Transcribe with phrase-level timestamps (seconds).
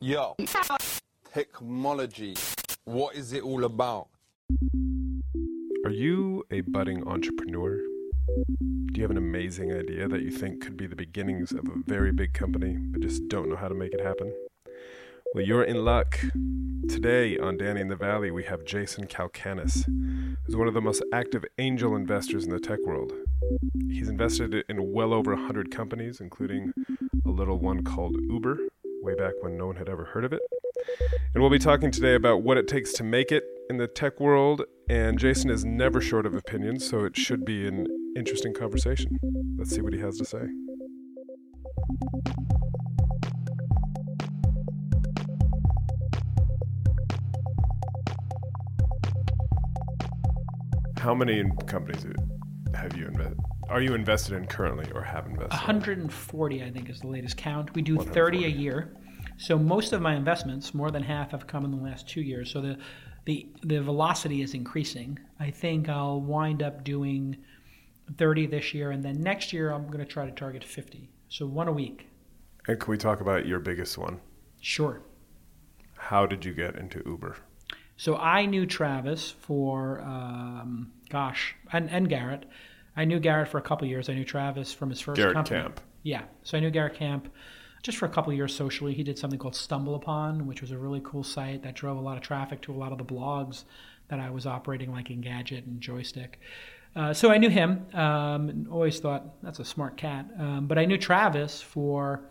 [0.00, 0.36] Yo,
[1.32, 2.34] technology.
[2.84, 4.08] What is it all about?
[5.84, 7.76] Are you a budding entrepreneur?
[7.76, 11.82] Do you have an amazing idea that you think could be the beginnings of a
[11.86, 14.32] very big company, but just don't know how to make it happen?
[15.34, 16.18] Well, you're in luck.
[16.88, 19.84] Today on Danny in the Valley, we have Jason Calacanis,
[20.44, 23.12] who's one of the most active angel investors in the tech world.
[23.90, 26.72] He's invested in well over 100 companies, including
[27.26, 28.58] a little one called Uber,
[29.06, 30.40] way back when no one had ever heard of it.
[31.32, 34.18] And we'll be talking today about what it takes to make it in the tech
[34.18, 34.62] world.
[34.88, 39.16] And Jason is never short of opinions, so it should be an interesting conversation.
[39.58, 40.40] Let's see what he has to say.
[50.98, 52.04] How many companies
[52.74, 53.55] have you invested?
[53.68, 55.54] Are you invested in currently or have invested?
[55.54, 55.58] in?
[55.58, 57.74] 140, I think, is the latest count.
[57.74, 58.96] We do 30 a year.
[59.38, 62.50] So most of my investments, more than half, have come in the last two years.
[62.50, 62.78] So the
[63.26, 65.18] the the velocity is increasing.
[65.40, 67.36] I think I'll wind up doing
[68.16, 71.10] 30 this year, and then next year I'm going to try to target 50.
[71.28, 72.06] So one a week.
[72.68, 74.20] And can we talk about your biggest one?
[74.60, 75.02] Sure.
[75.96, 77.36] How did you get into Uber?
[77.96, 82.46] So I knew Travis for, um, gosh, and, and Garrett.
[82.96, 84.08] I knew Garrett for a couple years.
[84.08, 85.60] I knew Travis from his first Garrett company.
[85.60, 85.80] Camp.
[86.02, 86.22] Yeah.
[86.42, 87.32] So I knew Garrett Camp
[87.82, 88.94] just for a couple years socially.
[88.94, 92.00] He did something called Stumble Upon, which was a really cool site that drove a
[92.00, 93.64] lot of traffic to a lot of the blogs
[94.08, 96.34] that I was operating, like Engadget and Joystiq.
[96.94, 97.86] Uh, so I knew him.
[97.92, 100.26] Um, and always thought that's a smart cat.
[100.38, 102.22] Um, but I knew Travis for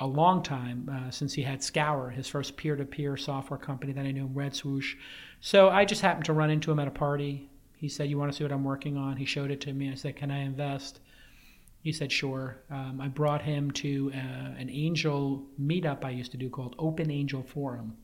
[0.00, 4.12] a long time uh, since he had Scour, his first peer-to-peer software company that I
[4.12, 4.94] knew, Red Swoosh.
[5.40, 7.47] So I just happened to run into him at a party.
[7.78, 9.90] He said, "You want to see what I'm working on?" He showed it to me.
[9.90, 11.00] I said, "Can I invest?"
[11.80, 14.16] He said, "Sure." Um, I brought him to uh,
[14.58, 17.96] an angel meetup I used to do called Open Angel Forum.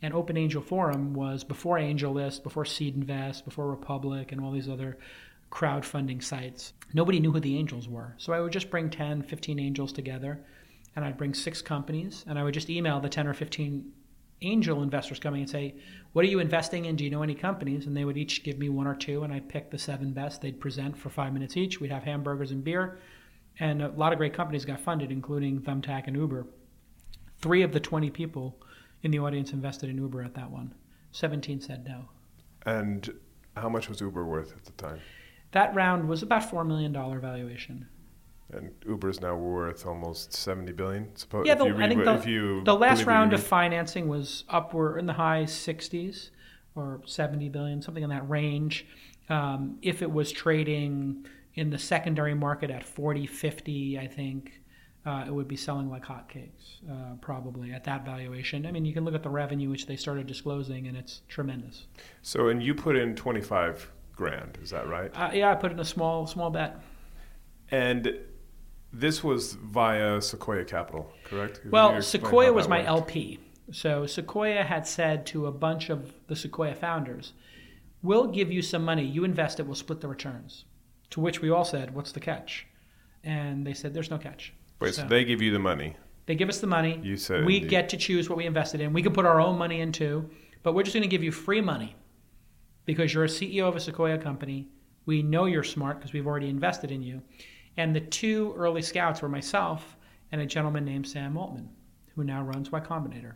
[0.00, 4.68] And Open Angel Forum was before AngelList, before Seed Invest, before Republic, and all these
[4.68, 4.98] other
[5.52, 6.72] crowdfunding sites.
[6.94, 8.14] Nobody knew who the angels were.
[8.16, 10.40] So I would just bring 10, 15 angels together,
[10.96, 13.92] and I'd bring six companies, and I would just email the 10 or 15
[14.42, 15.74] angel investors coming and say,
[16.12, 16.96] What are you investing in?
[16.96, 17.86] Do you know any companies?
[17.86, 20.40] And they would each give me one or two, and I'd pick the seven best.
[20.40, 21.80] They'd present for five minutes each.
[21.80, 22.98] We'd have hamburgers and beer.
[23.60, 26.46] And a lot of great companies got funded, including Thumbtack and Uber.
[27.40, 28.58] Three of the 20 people
[29.02, 30.74] in the audience invested in Uber at that one.
[31.12, 32.08] 17 said no.
[32.64, 33.12] And
[33.56, 35.00] how much was Uber worth at the time?
[35.52, 37.88] That round was about $4 million valuation.
[38.50, 41.16] And Uber's now worth almost 70 billion.
[41.16, 44.44] Suppose Yeah, if the, you I think what- the, the last round of financing was
[44.48, 46.30] upward in the high 60s
[46.74, 48.86] or 70 billion, something in that range.
[49.28, 54.60] Um, if it was trading in the secondary market at 40, 50, I think
[55.04, 58.66] uh, it would be selling like hotcakes, uh, probably at that valuation.
[58.66, 61.86] I mean, you can look at the revenue which they started disclosing, and it's tremendous.
[62.22, 65.10] So, and you put in 25 grand, is that right?
[65.14, 66.80] Uh, yeah, I put in a small small bet.
[67.70, 68.14] And
[68.92, 71.62] this was via Sequoia Capital, correct?
[71.62, 72.88] Can Well, Sequoia was my worked?
[72.88, 73.38] LP.
[73.70, 77.32] So Sequoia had said to a bunch of the Sequoia founders,
[78.02, 79.04] "We'll give you some money.
[79.04, 79.66] You invest it.
[79.66, 80.64] We'll split the returns."
[81.10, 82.66] To which we all said, "What's the catch?"
[83.24, 85.96] And they said, "There's no catch." Wait, so So- they give you the money.
[86.26, 87.00] They give us the money.
[87.02, 88.92] You said we the- get to choose what we invested in.
[88.92, 90.28] We can put our own money in too,
[90.62, 91.96] but we're just going to give you free money
[92.84, 94.68] because you're a CEO of a Sequoia company.
[95.06, 97.22] We know you're smart because we've already invested in you.
[97.76, 99.96] And the two early scouts were myself
[100.30, 101.68] and a gentleman named Sam Altman,
[102.14, 103.34] who now runs Y Combinator.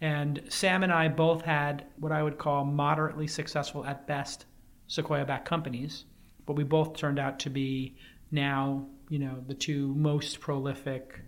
[0.00, 4.46] And Sam and I both had what I would call moderately successful at best
[4.88, 6.04] Sequoia backed companies,
[6.44, 7.96] but we both turned out to be
[8.30, 11.20] now, you know, the two most prolific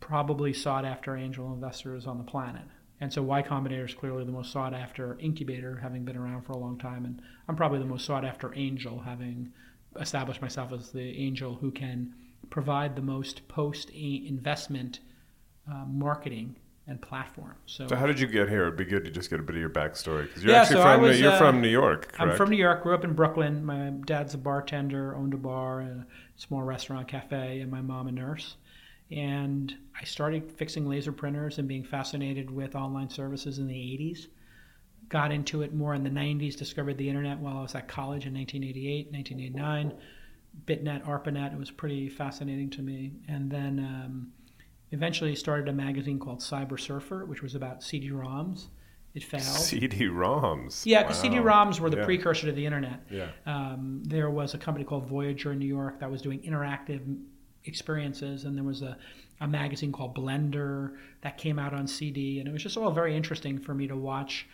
[0.00, 2.64] probably sought after angel investors on the planet.
[3.00, 6.52] And so Y Combinator is clearly the most sought after incubator, having been around for
[6.52, 7.04] a long time.
[7.04, 9.52] And I'm probably the most sought after angel, having
[10.00, 12.14] established myself as the angel who can
[12.50, 15.00] provide the most post investment
[15.70, 16.56] uh, marketing
[16.88, 17.56] and platform.
[17.66, 18.62] So, So how did you get here?
[18.62, 20.76] It'd be good to just get a bit of your backstory because you're Yeah, actually
[20.76, 22.12] so from was, you're uh, from New York.
[22.12, 22.20] Correct?
[22.20, 22.82] I'm from New York.
[22.82, 23.64] Grew up in Brooklyn.
[23.64, 26.06] My dad's a bartender, owned a bar and a
[26.36, 28.56] small restaurant cafe, and my mom a nurse.
[29.10, 34.26] And I started fixing laser printers and being fascinated with online services in the 80s.
[35.08, 36.56] Got into it more in the 90s.
[36.56, 39.92] Discovered the internet while I was at college in 1988, 1989.
[40.66, 41.52] Bitnet, ARPANET.
[41.52, 43.12] It was pretty fascinating to me.
[43.28, 44.32] And then um,
[44.90, 48.66] eventually started a magazine called Cyber Surfer, which was about CD-ROMs.
[49.14, 49.42] It failed.
[49.42, 50.84] CD-ROMs.
[50.84, 51.22] Yeah, because Wow.
[51.22, 52.04] CD-ROMs were the Yeah.
[52.04, 53.00] precursor to the internet.
[53.10, 53.28] Yeah.
[53.46, 57.00] Um, there was a company called Voyager in New York that was doing interactive
[57.64, 58.96] experiences, and there was a,
[59.40, 63.16] a magazine called Blender that came out on CD, and it was just all very
[63.16, 64.46] interesting for me to watch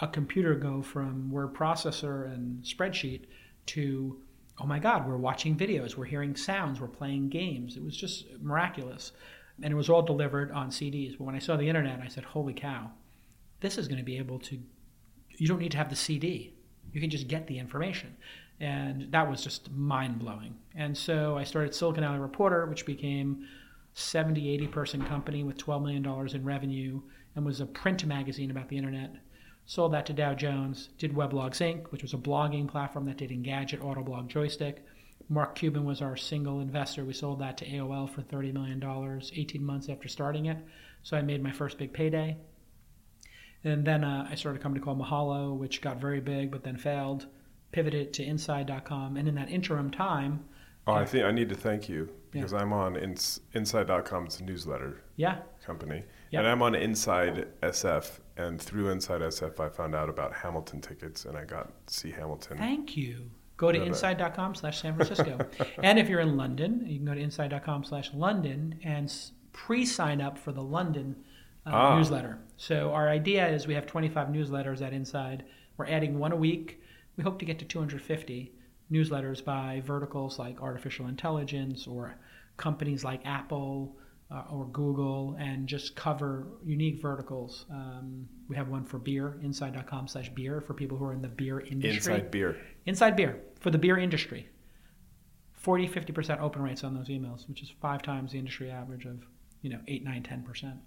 [0.00, 3.26] a computer go from word processor and spreadsheet
[3.66, 4.20] to
[4.60, 7.76] oh my god we're watching videos we're hearing sounds we're playing games.
[7.76, 9.12] It was just miraculous.
[9.62, 12.24] And it was all delivered on cds but when i saw the internet i said
[12.24, 12.90] holy cow
[13.60, 14.58] this is going to be able to
[15.36, 16.54] you don't need to have the cd
[16.94, 18.16] you can just get the information.
[18.60, 20.54] And that was just mind-blowing.
[20.74, 23.46] And so i started silicon alley reporter which became
[23.94, 27.00] 70 80 person company with 12 million dollars in revenue
[27.36, 29.14] and was a print magazine about the internet
[29.66, 31.90] sold that to dow jones did weblogs inc.
[31.90, 34.78] which was a blogging platform that did engadget autoblog Joystiq.
[35.28, 37.04] Mark cuban was our single investor.
[37.04, 40.58] We sold that to aol for 30 million dollars 18 months after starting it.
[41.02, 42.36] So i made my first big payday.
[43.62, 46.76] And then uh, I started a company called Mahalo, which got very big but then
[46.76, 47.26] failed.
[47.72, 50.44] Pivoted to Inside.com, and in that interim time,
[50.86, 55.38] Oh, I think I need to thank you because I'm on ins- Inside.com's newsletter yeah,
[55.64, 56.40] company, Yep.
[56.40, 58.20] and I'm on Inside SF.
[58.36, 62.58] And through Inside SF, I found out about Hamilton tickets, and I got see Hamilton.
[62.58, 63.30] thank you.
[63.56, 65.38] Go to inside.com slash San Francisco.
[65.82, 69.12] and if you're in London, you can go to inside.com slash London and
[69.52, 71.14] pre-sign up for the London
[71.64, 71.96] uh, Ah.
[71.96, 72.38] newsletter.
[72.56, 75.44] So our idea is we have 25 newsletters at Inside.
[75.76, 76.80] We're adding one a week.
[77.16, 78.52] We hope to get to 250
[78.90, 82.16] newsletters by verticals like artificial intelligence or
[82.56, 83.96] companies like Apple
[84.34, 87.66] uh, or Google and just cover unique verticals.
[87.70, 91.28] Um, we have one for beer, inside.com slash beer for people who are in the
[91.28, 92.14] beer industry.
[92.14, 92.56] Inside beer.
[92.86, 94.48] Inside beer for the beer industry.
[95.52, 99.24] 40, 50% open rates on those emails, which is five times the industry average of,
[99.62, 100.78] you know, 8, 9, 10%.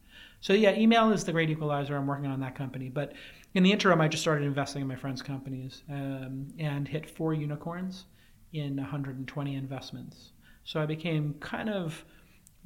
[0.41, 1.95] So yeah, email is the great equalizer.
[1.95, 2.89] I'm working on that company.
[2.89, 3.13] But
[3.53, 7.33] in the interim, I just started investing in my friends' companies um, and hit four
[7.33, 8.05] unicorns
[8.51, 10.31] in 120 investments.
[10.63, 12.03] So I became kind of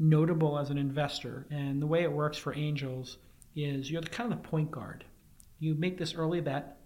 [0.02, 1.46] notable as an investor.
[1.52, 3.20] And the way it works for angels
[3.56, 5.06] is you're kind of the point guard.
[5.60, 6.78] You make this early bet,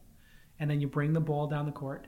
[0.60, 2.08] and then you bring the ball down the court,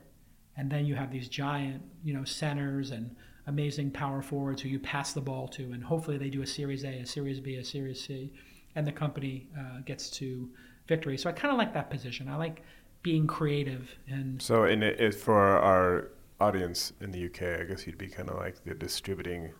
[0.57, 3.15] and then you have these giant, you know, centers and
[3.47, 6.83] amazing power forwards who you pass the ball to, and hopefully they do a Series
[6.83, 8.33] A, a Series B, a Series C,
[8.75, 10.49] and the company uh, gets to
[10.87, 11.17] victory.
[11.17, 12.27] So I kind of like that position.
[12.27, 12.63] I like
[13.01, 16.09] being creative and So, in it, for our
[16.41, 19.53] audience in the UK, I guess you'd be kind of like the distributing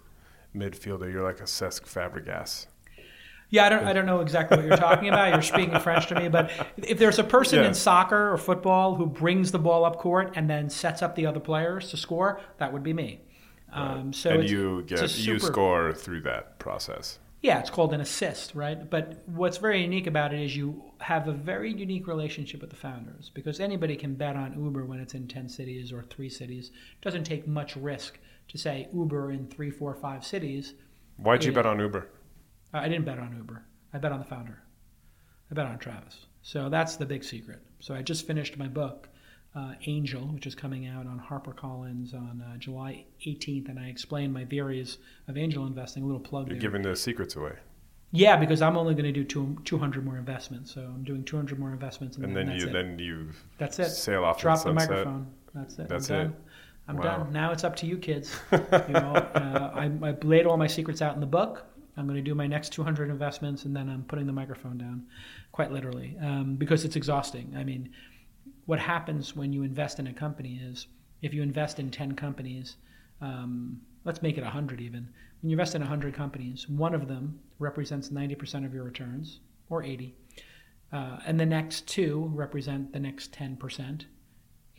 [0.58, 1.12] midfielder.
[1.12, 2.68] You're like a Cesc Fabregas.
[3.50, 5.32] Yeah, I don't, I don't know exactly what you're talking about.
[5.32, 7.68] You're speaking French to me, but if there's a person Yeah.
[7.70, 11.26] in soccer or football who brings the ball up court and then sets up the
[11.26, 13.22] other players to score, that would be me.
[13.72, 17.20] Um, so and you get a you score through that process.
[17.42, 18.90] Yeah, it's called an assist, right?
[18.90, 22.76] But what's very unique about it is you have a very unique relationship with the
[22.76, 26.70] founders because anybody can bet on Uber when it's in 10 cities or three cities.
[26.70, 28.18] It doesn't take much risk
[28.50, 30.74] to say Uber in three, four, five cities.
[31.18, 32.08] Why'd you bet on Uber?
[32.74, 33.64] I didn't bet on Uber.
[33.94, 34.60] I bet on the founder.
[35.52, 36.26] I bet on Travis.
[36.42, 37.62] So that's the big secret.
[37.80, 39.10] So I just finished my book,
[39.56, 44.32] uh, Angel, which is coming out on HarperCollins on uh, July 18th, and I explain
[44.32, 46.04] my theories of angel investing.
[46.04, 46.62] A little plug You're there.
[46.62, 47.54] giving the secrets away,
[48.12, 50.74] Yeah, because I'm only going to do two, 200 more investments.
[50.74, 52.74] So I'm doing 200 more investments, and, and then, then you it.
[52.74, 53.90] then you that's it.
[53.90, 55.28] sail off Drop the the microphone.
[55.56, 55.90] That's it.
[55.90, 56.32] That's it.
[56.88, 57.04] I'm Wow.
[57.04, 57.34] done.
[57.34, 58.36] Now it's up to you, kids.
[58.52, 58.58] you
[58.94, 61.66] know, uh, I, I laid all my secrets out in the book.
[61.98, 65.06] I'm going to do my next 200 investments, and then I'm putting the microphone down,
[65.52, 67.54] quite literally, um, because it's exhausting.
[67.58, 67.90] I mean,
[68.68, 70.88] what happens when you invest in a company is
[71.24, 72.76] if you invest in 10 companies,
[73.22, 75.10] um, let's make it 100 even.
[75.42, 79.40] When you invest in 100 companies, one of them represents 90% of your returns,
[79.70, 80.16] or 80,
[80.94, 84.06] uh, and the next two represent the next 10%,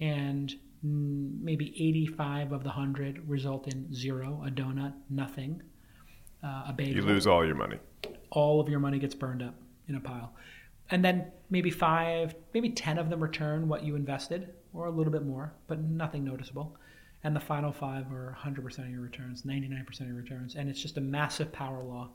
[0.01, 5.63] and maybe 85 of the 100 result in zero, a donut, nothing,
[6.45, 7.79] uh, a bagel You lose all your money.
[8.31, 9.55] all of your money gets burned up
[9.89, 10.33] in a pile.
[10.91, 15.13] And then maybe five, maybe 10 of them return what you invested, or a little
[15.13, 16.77] bit more, but nothing noticeable.
[17.25, 20.81] and the final five are 100% of your returns, 99% of your returns, and it's
[20.81, 22.09] just a massive power law.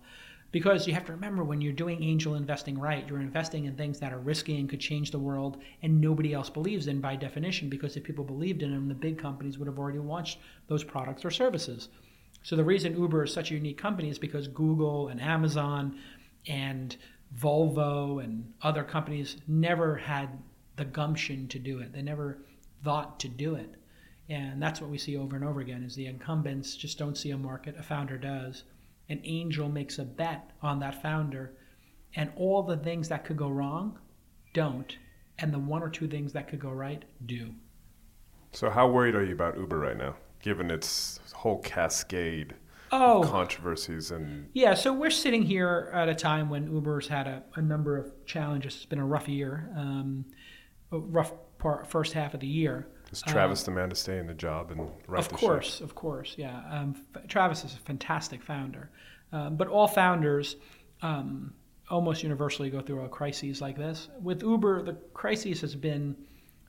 [0.54, 4.00] Because you have to remember when you're doing angel investing right, you're investing in things
[4.00, 7.70] that are risky and could change the world and nobody else believes in by definition.
[7.70, 11.26] Because if people believed in them, the big companies would have already launched those products
[11.26, 11.90] or services.
[12.44, 15.98] So the reason Uber is such a unique company is because Google and Amazon
[16.48, 16.96] and
[17.36, 20.30] Volvo and other companies never had
[20.76, 21.94] the gumption to do it.
[21.94, 22.38] They never
[22.84, 23.74] thought to do it.
[24.30, 27.32] And that's what we see over and over again is the incumbents just don't see
[27.32, 28.66] a market, a founder does.
[29.10, 31.54] An angel makes a bet on that founder
[32.16, 34.00] and all the things that could go wrong
[34.54, 34.98] don't
[35.40, 37.54] and the one or two things that could go right do.
[38.52, 42.54] So how worried are you about Uber right now, given its whole cascade
[42.96, 47.26] Oh, of controversies and Yeah, so we're sitting here at a time when Uber's had
[47.26, 48.76] a, a number of challenges.
[48.76, 50.26] It's been a rough year, um,
[50.92, 52.88] a rough part, first half of the year.
[53.22, 56.62] Does Travis demand to stay in the job and Of the course, of course, yeah.
[56.70, 58.90] Um, F- Travis is a fantastic founder,
[59.32, 60.56] um, but all founders
[61.02, 61.54] um,
[61.90, 64.10] almost universally go through a crises like this.
[64.22, 66.16] With Uber, the crisis has been,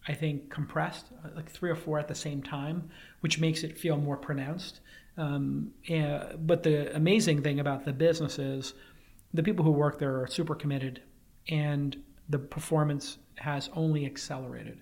[0.07, 3.79] I think, compressed, uh, like three or four at the same time, which makes it
[3.79, 4.81] feel more pronounced.
[5.17, 8.75] Um, and, but the amazing thing about the business is
[9.33, 11.03] the people who work there are super committed,
[11.49, 11.97] and
[12.29, 14.81] the performance has only accelerated.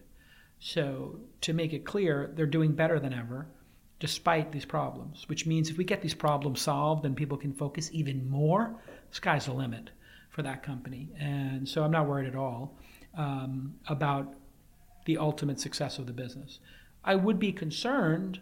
[0.64, 3.48] So, to make it clear, they're doing better than ever
[3.98, 7.90] despite these problems, which means if we get these problems solved and people can focus
[7.92, 8.72] even more,
[9.10, 9.90] sky's the limit
[10.30, 11.08] for that company.
[11.18, 12.78] And so I'm not worried at all
[13.18, 14.34] um, about
[15.04, 16.60] the ultimate success of the business.
[17.04, 18.38] I would be concerned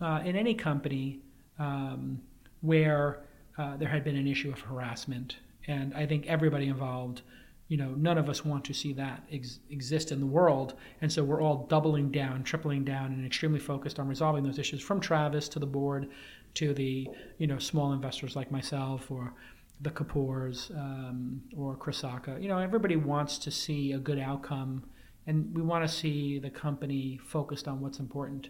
[0.00, 1.18] uh, in any company
[1.58, 2.20] um,
[2.60, 3.24] where
[3.56, 5.38] uh, there had been an issue of harassment.
[5.66, 7.22] And I think everybody involved
[7.68, 10.74] you know, none of us want to see that ex- exist in the world.
[11.02, 14.80] And so we're all doubling down, tripling down, and extremely focused on resolving those issues
[14.80, 16.08] from Travis to the board
[16.54, 17.06] to the,
[17.36, 19.34] you know, small investors like myself or
[19.82, 22.42] the Kapoors um, or Chris Sacca.
[22.42, 24.84] You know, everybody wants to see a good outcome,
[25.26, 28.48] and we want to see the company focused on what's important.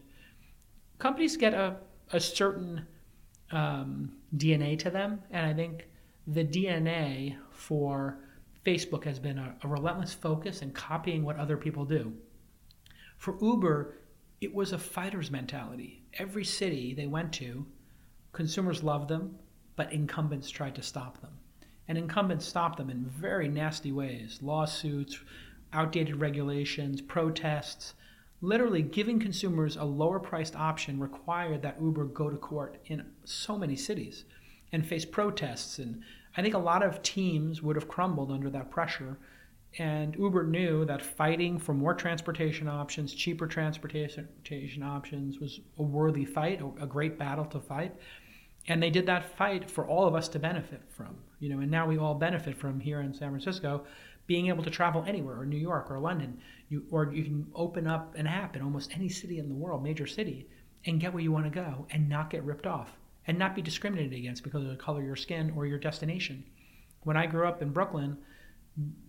[0.98, 1.76] Companies get a,
[2.12, 2.86] a certain
[3.50, 5.88] um, DNA to them, and I think
[6.26, 8.20] the DNA for
[8.68, 12.12] Facebook has been a, a, relentless focus in copying what other people do.
[13.16, 13.96] For Uber,
[14.42, 16.02] it was a fighter's mentality.
[16.18, 17.64] Every city they went to,
[18.32, 19.36] consumers loved them,
[19.74, 21.30] but incumbents tried to stop them.
[21.88, 25.18] And incumbents stopped them in very nasty ways lawsuits,
[25.72, 27.94] outdated regulations, protests.
[28.42, 33.56] Literally, giving consumers a lower priced option required that Uber go to court in so
[33.56, 34.26] many cities
[34.72, 36.02] and face protests and
[36.38, 39.18] I think a lot of teams would have crumbled under that pressure.
[39.76, 46.24] And Uber knew that fighting for more transportation options, cheaper transportation options, was a worthy
[46.24, 47.92] fight, a great battle to fight.
[48.68, 51.16] And they did that fight for all of us to benefit from.
[51.40, 53.84] You know, and now we all benefit from here in San Francisco
[54.28, 56.38] being able to travel anywhere, or New York, or London.
[56.68, 59.82] You, or you can open up an app in almost any city in the world,
[59.82, 60.46] major city,
[60.86, 62.90] and get where you want to go and not get ripped off
[63.28, 66.42] and not be discriminated against because of the color of your skin or your destination.
[67.02, 68.16] When I grew up in Brooklyn,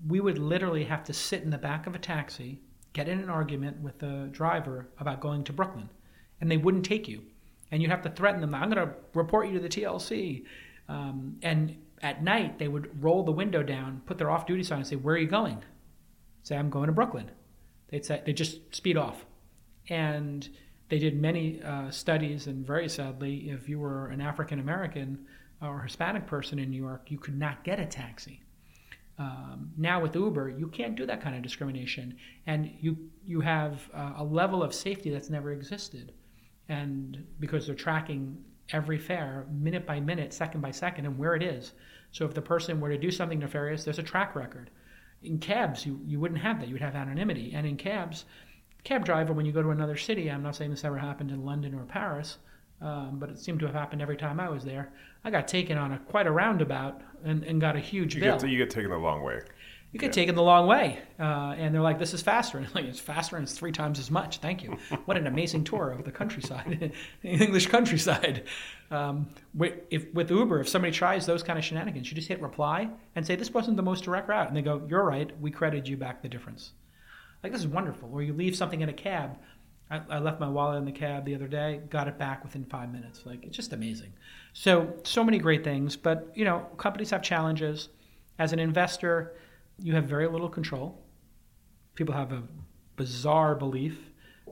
[0.08, 2.60] we would literally have to sit in the back of a taxi,
[2.94, 5.90] get in an argument with the driver about going to Brooklyn,
[6.42, 7.24] and they wouldn't take you.
[7.72, 10.44] And you'd have to threaten them, I'm going to report you to the TLC.
[10.90, 14.80] Um, and at night, they would roll the window down, put their off duty sign,
[14.80, 15.64] and say, Where are you going?
[16.44, 17.30] Say, I'm going to Brooklyn.
[17.90, 19.26] They'd say, they just speed off.
[19.88, 20.50] And
[20.90, 25.26] they did many uh, studies, and very sadly, if you were an African American
[25.62, 28.42] or Hispanic person in New York, you could not get a taxi.
[29.20, 32.18] Um, now with Uber, you can't do that kind of discrimination,
[32.48, 36.14] and you you have uh, a level of safety that's never existed,
[36.70, 41.44] and because they're tracking every fare minute by minute, second by second, and where it
[41.44, 41.74] is.
[42.12, 44.70] So if the person were to do something nefarious, there's a track record.
[45.22, 46.68] In cabs, you, you wouldn't have that.
[46.68, 48.26] You would have anonymity, and in cabs,
[48.84, 50.30] cab driver when you go to another city.
[50.30, 52.38] I'm not saying this ever happened in London or Paris,
[52.82, 54.92] um, but it seemed to have happened every time I was there.
[55.24, 58.34] I got taken on a quite a roundabout and, and got a huge you bill.
[58.34, 59.42] Get to, you get taken the long way.
[59.92, 60.22] You get yeah.
[60.22, 63.38] taken the long way, uh, and they're like, "This is faster." And like, it's faster,
[63.38, 64.38] and it's three times as much.
[64.38, 64.78] Thank you.
[65.06, 66.94] what an amazing tour of the countryside,
[67.24, 68.44] English countryside.
[68.92, 72.40] Um, with, if, with Uber, if somebody tries those kind of shenanigans, you just hit
[72.40, 75.32] reply and say, "This wasn't the most direct route," and they go, "You're right.
[75.42, 76.74] We credit you back the difference."
[77.44, 78.10] Like this is wonderful.
[78.12, 79.38] Or you leave something in a cab.
[79.92, 82.64] I, I, left my wallet in the cab the other day, got it back within
[82.66, 83.26] five minutes.
[83.26, 84.14] Like it's just amazing.
[84.54, 87.90] So so many great things, but you know companies have challenges.
[88.38, 89.36] As an investor,
[89.80, 91.02] you have very little control.
[91.96, 92.44] People have a
[92.96, 93.98] bizarre belief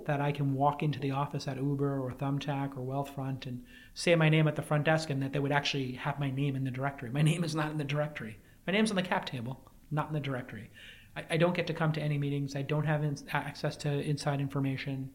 [0.06, 3.64] that I can walk into the office at Uber or Thumbtack or Wealthfront and
[3.94, 6.56] say my name at the front desk and that they would actually have my name
[6.56, 7.10] in the directory.
[7.10, 8.38] My name is not in the directory.
[8.66, 9.60] My name's on the cap table,
[9.92, 10.70] not in the directory.
[11.18, 12.56] I, I don't get to come to any meetings.
[12.56, 15.10] I don't have in, access to inside information.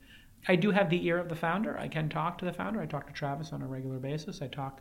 [0.49, 1.78] I do have the ear of the founder.
[1.78, 2.82] I can talk to the founder.
[2.82, 4.42] I talk to Travis on a regular basis.
[4.42, 4.80] I talk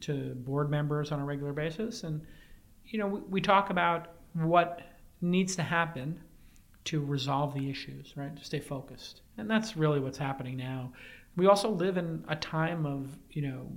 [0.00, 2.04] to board members on a regular basis.
[2.04, 2.20] And,
[2.86, 4.82] you know, we, we talk about what
[5.22, 6.20] needs to happen
[6.84, 8.36] to resolve the issues, right?
[8.36, 9.22] To stay focused.
[9.38, 10.92] And that's really what's happening now.
[11.36, 13.70] We also live in a time of, you know,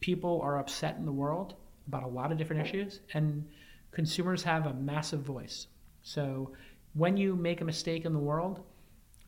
[0.00, 1.54] people are upset in the world
[1.88, 3.46] about a lot of different issues, and
[3.92, 5.66] consumers have a massive voice.
[6.04, 6.52] So
[6.92, 8.60] when you make a mistake in the world,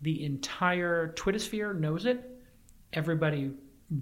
[0.03, 2.23] the entire Twitter sphere knows it.
[2.93, 3.51] Everybody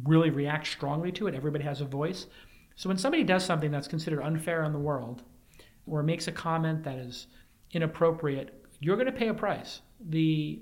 [0.05, 1.35] really reacts strongly to it.
[1.35, 2.27] Everybody has a voice.
[2.77, 5.23] So when somebody does something that's considered unfair in the world,
[5.87, 7.29] or makes a comment that is
[7.73, 9.81] inappropriate, you're going to pay a price.
[10.09, 10.61] The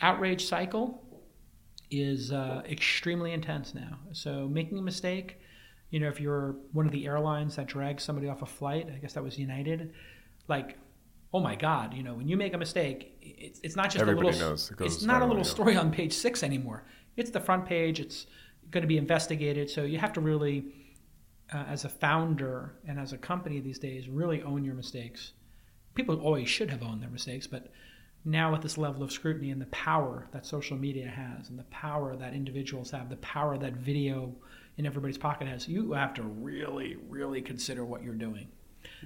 [0.00, 1.04] outrage cycle
[1.90, 3.98] is uh, extremely intense now.
[4.12, 5.38] So making a mistake,
[5.90, 8.98] you know, if you're one of the airlines that drags somebody off a flight, I
[8.98, 9.92] guess that was United,
[10.48, 10.78] like,
[11.32, 14.28] oh my God, you know, when you make a mistake, it's, it's not just Everybody
[14.28, 14.70] a little, knows.
[14.70, 16.84] It it's not a little story on page six anymore.
[17.16, 18.00] It's the front page.
[18.00, 18.26] It's
[18.70, 19.68] going to be investigated.
[19.68, 20.64] So you have to really,
[21.52, 25.32] uh, as a founder and as a company these days, really own your mistakes.
[25.94, 27.72] People always should have owned their mistakes, but
[28.24, 31.64] now with this level of scrutiny and the power that social media has and the
[31.64, 34.34] power that individuals have, the power that video
[34.76, 38.48] in everybody's pocket has, you have to really, really consider what you're doing.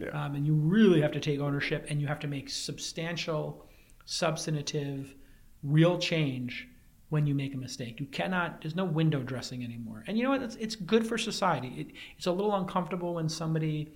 [0.01, 0.09] Yeah.
[0.09, 3.67] Um, and you really have to take ownership and you have to make substantial,
[4.05, 5.15] substantive,
[5.63, 6.69] real change
[7.11, 8.01] when you make a mistake.
[8.01, 10.03] You cannot, there's no window dressing anymore.
[10.07, 10.43] And you know what?
[10.43, 11.69] It's, it's good for society.
[11.77, 13.93] It, it's a little uncomfortable when somebody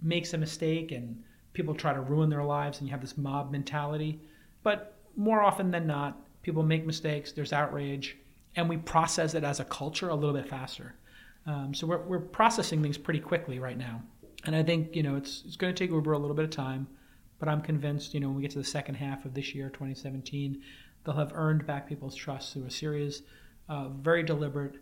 [0.00, 1.22] makes a mistake and
[1.52, 4.20] people try to ruin their lives and you have this mob mentality.
[4.62, 8.16] But more often than not, people make mistakes, there's outrage,
[8.56, 10.94] and we process it as a culture a little bit faster.
[11.46, 14.02] Um, so we're, we're processing things pretty quickly right now.
[14.44, 16.50] And I think, you know, it's, it's going to take Uber a little bit of
[16.50, 16.88] time,
[17.38, 19.68] but I'm convinced, you know, when we get to the second half of this year,
[19.68, 20.60] 2017,
[21.04, 23.22] they'll have earned back people's trust through a series
[23.68, 24.76] of very deliberate,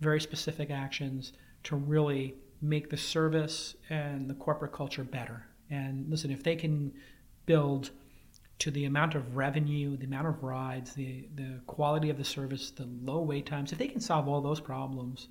[0.00, 1.32] very specific actions
[1.64, 5.46] to really make the service and the corporate culture better.
[5.70, 6.92] And listen, if they can
[7.44, 7.90] build
[8.58, 12.70] to the amount of revenue, the amount of rides, the, the quality of the service,
[12.70, 15.28] the low wait times, if they can solve all those problems,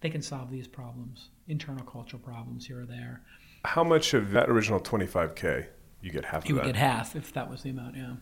[0.00, 3.22] they can solve these problems, internal cultural problems here or there.
[3.64, 5.66] How much of that original 25K
[6.02, 6.68] you get half You would that?
[6.68, 8.14] get half if that was the amount, yeah.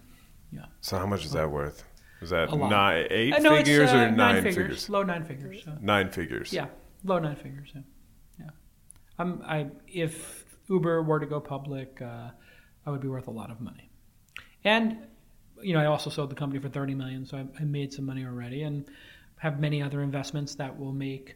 [0.53, 0.67] Yeah.
[0.81, 1.85] So how much is that worth?
[2.23, 4.55] Is that nine, eight Uh, no, figures uh, or nine, nine figures?
[4.57, 4.89] figures.
[4.89, 5.63] Low nine figures.
[5.65, 6.53] so- Nine figures.
[6.53, 6.67] Yeah,
[7.03, 7.73] low nine figures.
[7.75, 7.83] Yeah,
[8.39, 8.51] yeah.
[9.19, 12.31] I'm, I if Uber were to go public, uh,
[12.87, 13.91] I would be worth a lot of money.
[14.63, 14.97] And
[15.61, 18.07] you know, I also sold the company for thirty million, so I, I made some
[18.07, 18.87] money already, and
[19.39, 21.35] have many other investments that will make,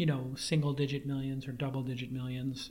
[0.00, 2.70] you know, single digit millions or double digit millions.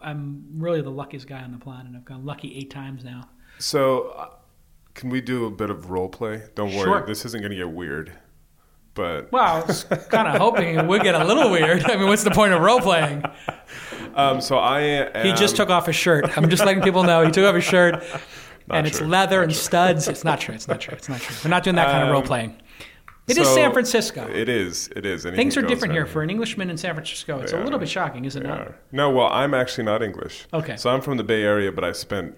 [0.00, 1.92] I'm really the luckiest guy on the planet.
[1.96, 3.28] I've gone lucky eight times now.
[3.58, 4.28] So, uh,
[4.94, 6.44] can we do a bit of role play?
[6.54, 7.04] Don't worry, Sure.
[7.04, 8.12] this isn't going to get weird.
[8.94, 11.82] But Well, I was kind of hoping it would get a little weird.
[11.90, 13.24] I mean, what's the point of role playing?
[14.14, 15.26] um, so I am.
[15.26, 16.38] He just took off his shirt.
[16.38, 17.94] I'm just letting people know he took off his shirt,
[18.68, 19.08] Not and it's true.
[19.08, 20.06] leather and studs.
[20.06, 20.54] It's not true.
[20.54, 20.94] It's not true.
[20.96, 21.34] It's not true.
[21.42, 22.54] We're not doing that kind of Um, role playing.
[23.28, 24.28] It is so San Francisco.
[24.28, 24.88] It is.
[24.96, 25.24] It is.
[25.24, 27.40] Anything Things are different here for an Englishman in San Francisco.
[27.40, 28.60] It's a little bit shocking, is it not?
[28.60, 28.76] are.
[28.90, 30.46] No, well, I'm actually not English.
[30.52, 30.76] Okay.
[30.76, 32.36] So I'm from the Bay Area, but I spent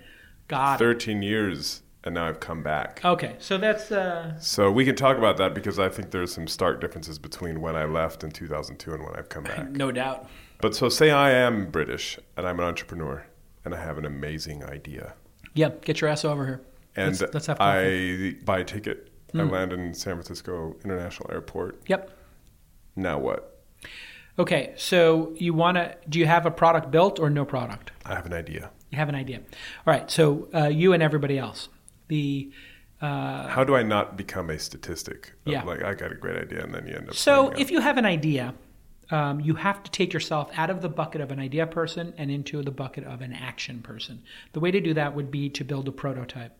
[0.49, 0.77] God.
[0.77, 0.79] Oh.
[0.79, 3.01] 13 years, and now I've come back.
[3.03, 6.47] Okay, so that's uh, So we can talk about that because I think there's some
[6.47, 9.71] stark differences between when I left in 2002 and when I've come back.
[9.71, 10.29] no doubt.
[10.61, 13.27] But so say I am British and I'm an entrepreneur
[13.65, 15.15] and I have an amazing idea.
[15.55, 16.63] Yep, get your ass over here.
[16.97, 18.37] And let's, let's have coffee.
[18.41, 19.11] I buy a ticket.
[19.35, 19.51] I Hmm.
[19.51, 21.81] land in San Francisco International Airport.
[21.89, 22.11] Yep.
[22.97, 23.63] Now what?
[24.39, 25.97] Okay, so you want to?
[26.09, 27.93] Do you have a product built or no product?
[28.05, 28.71] I have an idea.
[28.91, 29.39] You have an idea.
[29.39, 30.11] All right.
[30.11, 31.69] So uh, you and everybody else,
[32.09, 32.51] the
[33.01, 35.33] uh, How do I not become a statistic?
[35.47, 35.63] of Yeah.
[35.65, 37.15] Like I got a great idea and then you end up.
[37.15, 38.55] So if you have an idea,
[39.11, 42.31] um, you have to take yourself out of the bucket of an idea person and
[42.31, 44.23] into the bucket of an action person.
[44.53, 46.53] The way to do that would be to build a prototype.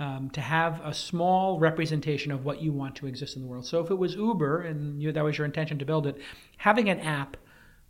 [0.00, 3.66] Um, to have a small representation of what you want to exist in the world.
[3.66, 6.16] So if it was Uber and you, that was your intention to build it,
[6.56, 7.36] having an app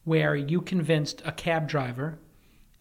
[0.03, 2.19] where you convinced a cab driver,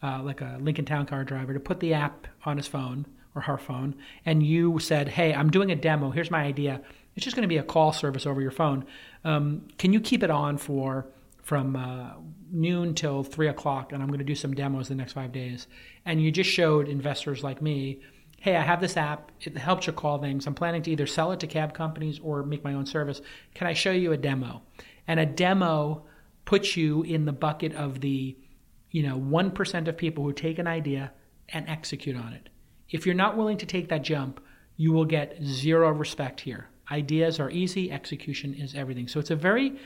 [0.02, 3.44] uh, like a Lincoln Town Car driver, to put the app on his phone or
[3.44, 3.94] her phone,
[4.26, 6.10] and you said, "Hey, I'm doing a demo.
[6.10, 6.82] Here's my idea.
[7.16, 8.84] It's just going to be a call service over your phone.
[9.24, 11.06] Um, can you keep it on for
[11.44, 12.14] from uh,
[12.52, 13.92] noon till three o'clock?
[13.92, 15.68] And I'm going to do some demos the next five days."
[16.04, 18.00] And you just showed investors like me
[18.42, 19.32] hey, I have this app.
[19.42, 20.48] It helps you call things.
[20.48, 23.22] I'm planning to either sell it to cab companies or make my own service.
[23.54, 24.62] Can I show you a demo?
[25.08, 26.06] And a demo
[26.46, 28.38] puts you in the bucket of the,
[28.92, 31.12] you know, 1% of people who take an idea
[31.50, 32.50] and execute on it.
[32.90, 34.40] If you're not willing to take that jump,
[34.78, 36.70] you will get zero respect here.
[36.92, 39.08] Ideas are easy, execution is everything.
[39.08, 39.78] So it's a very,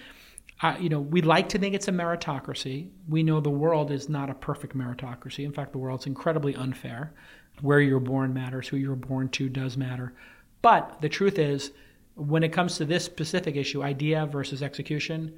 [0.61, 2.89] uh, you know, we like to think it's a meritocracy.
[3.09, 5.43] We know the world is not a perfect meritocracy.
[5.43, 7.13] In fact, the world's incredibly unfair.
[7.61, 10.13] Where you're born matters, who you're born to does matter.
[10.61, 11.71] But the truth is,
[12.15, 15.33] when it comes to this specific issue, idea versus execution,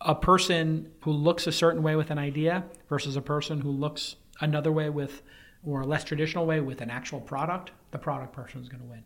[0.00, 4.16] a person who looks a certain way with an idea versus a person who looks
[4.40, 5.22] another way with,
[5.64, 8.88] or a less traditional way with an actual product, the product person is going to
[8.88, 9.04] win.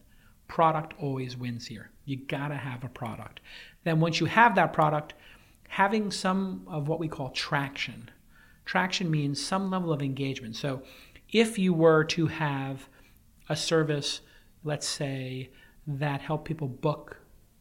[0.48, 1.90] Product always wins here.
[2.04, 3.40] You got to have a product.
[3.84, 5.14] Then once you have that product,
[5.68, 8.10] having some of what we call traction.
[8.64, 10.56] Traction means some level of engagement.
[10.56, 10.82] So
[11.32, 12.88] if you were to have
[13.48, 14.20] a service,
[14.64, 15.50] let's say,
[15.86, 17.16] that helped people book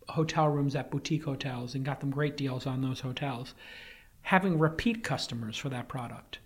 [0.10, 3.54] hotel rooms at boutique hotels and got them great deals on those hotels,
[4.22, 6.40] having repeat customers for that product.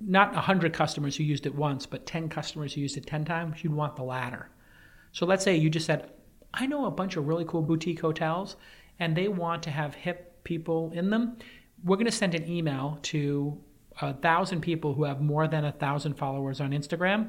[0.00, 3.62] Not 100 customers who used it once, but 10 customers who used it 10 times,
[3.62, 4.48] you'd want the latter.
[5.12, 6.10] So let's say you just said,
[6.54, 8.56] I know a bunch of really cool boutique hotels
[8.98, 11.36] and they want to have hip people in them.
[11.84, 13.60] We're going to send an email to
[14.00, 17.28] a thousand people who have more than a thousand followers on Instagram.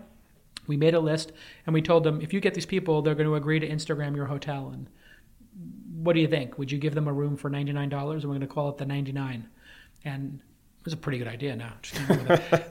[0.68, 1.32] We made a list
[1.66, 4.16] and we told them if you get these people, they're going to agree to Instagram
[4.16, 4.72] your hotel.
[4.74, 4.88] And
[5.96, 6.58] what do you think?
[6.58, 8.86] Would you give them a room for $99 and we're going to call it the
[8.86, 9.48] 99?
[10.06, 10.40] And
[10.80, 11.74] it was a pretty good idea now.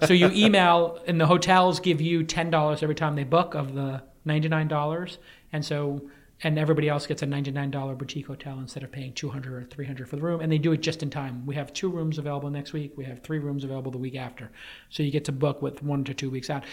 [0.06, 4.02] so you email and the hotels give you $10 every time they book of the
[4.26, 5.18] $99.
[5.52, 6.02] And so
[6.42, 10.16] and everybody else gets a $99 boutique hotel instead of paying 200 or 300 for
[10.16, 11.46] the room and they do it just in time.
[11.46, 12.92] We have two rooms available next week.
[12.96, 14.50] We have three rooms available the week after.
[14.90, 16.64] So you get to book with one to two weeks out.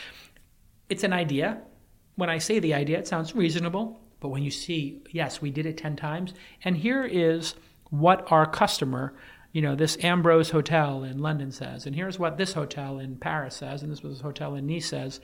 [0.90, 1.62] It's an idea.
[2.16, 5.66] When i say the idea it sounds reasonable but when you see yes we did
[5.66, 6.34] it 10 times
[6.66, 7.56] and here is
[7.92, 9.14] what our customer
[9.54, 13.56] you know this ambrose hotel in london says and here's what this hotel in paris
[13.56, 15.22] says and this was hotel in nice says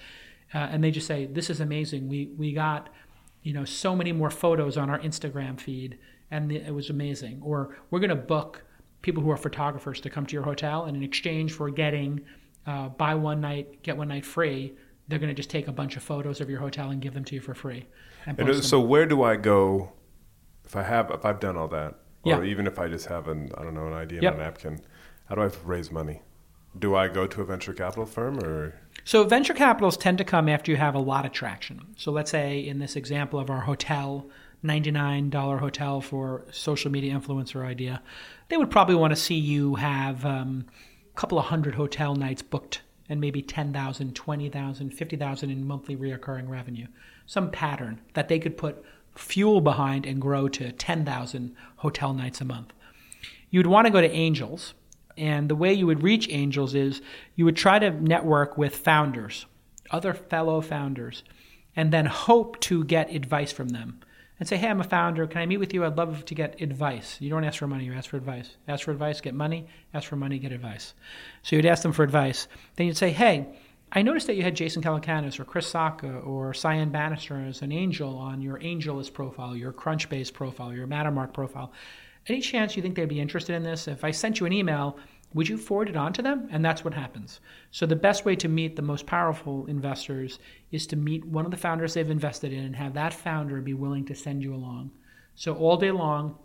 [0.54, 2.08] uh, and they just say this is amazing.
[2.08, 2.90] We we got
[3.46, 6.00] you know, so many more photos on our Instagram feed,
[6.32, 7.40] and it was amazing.
[7.44, 8.64] Or we're going to book
[9.04, 12.22] people who are photographers to come to your hotel, and in exchange for getting
[12.66, 14.74] uh, buy one night get one night free,
[15.08, 17.24] they're going to just take a bunch of photos of your hotel and give them
[17.24, 17.86] to you for free.
[18.26, 19.92] And and so, where do I go
[20.66, 22.44] if I have if I've done all that, or Yeah.
[22.44, 24.34] even if I just have an I don't know an idea Yep.
[24.34, 24.82] on a napkin?
[25.26, 26.24] How do I raise money?
[26.78, 28.76] Do I go to a venture capital firm or?
[29.04, 31.96] So venture capitals tend to come after you have a lot of traction.
[31.98, 34.30] So let's say in this example of our hotel,
[34.64, 38.02] $99 hotel for social media influencer idea,
[38.50, 40.66] they would probably want to see you have um,
[41.14, 46.50] a couple of hundred hotel nights booked and maybe 10,000, 20,000, 50,000 in monthly reoccurring
[46.50, 46.88] revenue.
[47.26, 48.84] Some pattern that they could put
[49.16, 52.74] fuel behind and grow to 10,000 hotel nights a month.
[53.50, 54.74] You'd want to go to angels.
[55.18, 57.02] And the way you would reach angels is
[57.36, 59.46] you would try to network with founders,
[59.92, 61.24] other fellow founders,
[61.76, 64.02] and then hope to get advice from them.
[64.38, 65.28] And say, hey, I'm a founder.
[65.28, 65.86] Can I meet with you?
[65.86, 67.16] I'd love to get advice.
[67.22, 68.58] You don't ask for money, you ask for advice.
[68.68, 69.66] Ask for advice, get money.
[69.94, 70.94] Ask for money, get advice.
[71.42, 72.50] So you'd ask them for advice.
[72.76, 73.48] Then you'd say, hey,
[73.94, 77.72] I noticed that you had Jason Calacanis or Chris Sacca or Cyan Bannister as an
[77.72, 81.72] angel on your AngelList profile, your Crunchbase profile, your Mattermark profile.
[82.28, 83.88] Any chance you think they'd be interested in this?
[83.88, 84.98] If I sent you an email,
[85.34, 86.48] would you forward it on to them?
[86.50, 87.40] And that's what happens.
[87.72, 90.40] So the best way to meet the most powerful investors
[90.72, 93.74] is to meet one of the founders they've invested in and have that founder be
[93.74, 94.92] willing to send you along.
[95.36, 96.38] So all day long,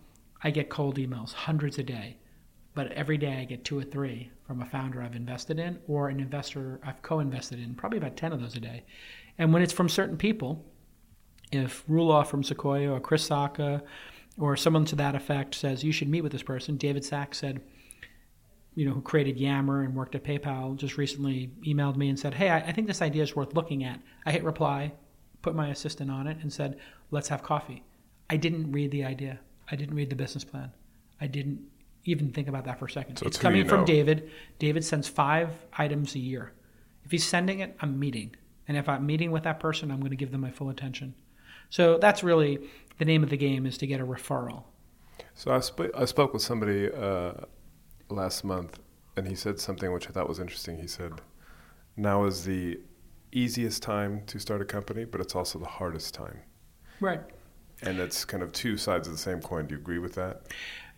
[0.42, 2.16] I get cold emails, hundreds a day.
[2.74, 6.08] But every day I get two or three from a founder I've invested in or
[6.08, 8.84] an investor I've co invested in, probably about 10 of those a day.
[9.38, 10.64] And when it's from certain people,
[11.52, 13.82] if Roelof from Sequoia or Chris Sacca
[14.40, 17.60] or someone to that effect says you should meet with this person, David Sacks said,
[18.74, 22.34] you know, who created Yammer and worked at PayPal, just recently emailed me and said,
[22.34, 24.92] "Hey, I, I think this idea is worth looking at." I hit reply,
[25.42, 26.78] put my assistant on it, and said,
[27.10, 27.82] "Let's have coffee."
[28.30, 29.40] I didn't read the idea.
[29.70, 30.70] I didn't read the business plan.
[31.20, 31.60] I didn't
[32.04, 33.16] even think about that for a second.
[33.16, 33.84] So it's coming you from.
[33.84, 34.30] David.
[34.58, 36.52] David sends five items a year.
[37.04, 38.36] If he's sending it, I'm meeting,
[38.68, 41.14] and if I'm meeting with that person, I'm going to give them my full attention.
[41.70, 42.68] So that's really
[43.00, 44.64] the name of the game is to get a referral.
[45.34, 47.32] So I, sp- I spoke with somebody uh,
[48.10, 48.78] last month,
[49.16, 50.78] and he said something which I thought was interesting.
[50.78, 51.12] He said,
[51.96, 52.78] "Now is the
[53.32, 56.40] easiest time to start a company, but it's also the hardest time."
[57.00, 57.22] Right.
[57.82, 59.66] And it's kind of two sides of the same coin.
[59.66, 60.42] Do you agree with that?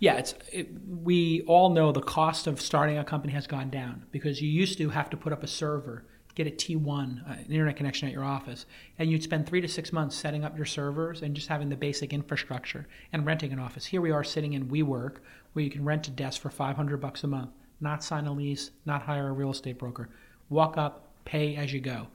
[0.01, 4.07] Yeah, it's it, we all know the cost of starting a company has gone down
[4.11, 6.05] because you used to have to put up a server,
[6.35, 8.67] get a T1, uh, an internet connection at your office,
[8.99, 11.77] and you'd spend three to six months setting up your servers and just having the
[11.77, 13.87] basic infrastructure and renting an office.
[13.87, 15.17] Here we are sitting in WeWork,
[15.53, 18.71] where you can rent a desk for 500 bucks a month, not sign a lease,
[18.87, 20.09] not hire a real estate broker.
[20.49, 22.09] Walk up, pay as you go.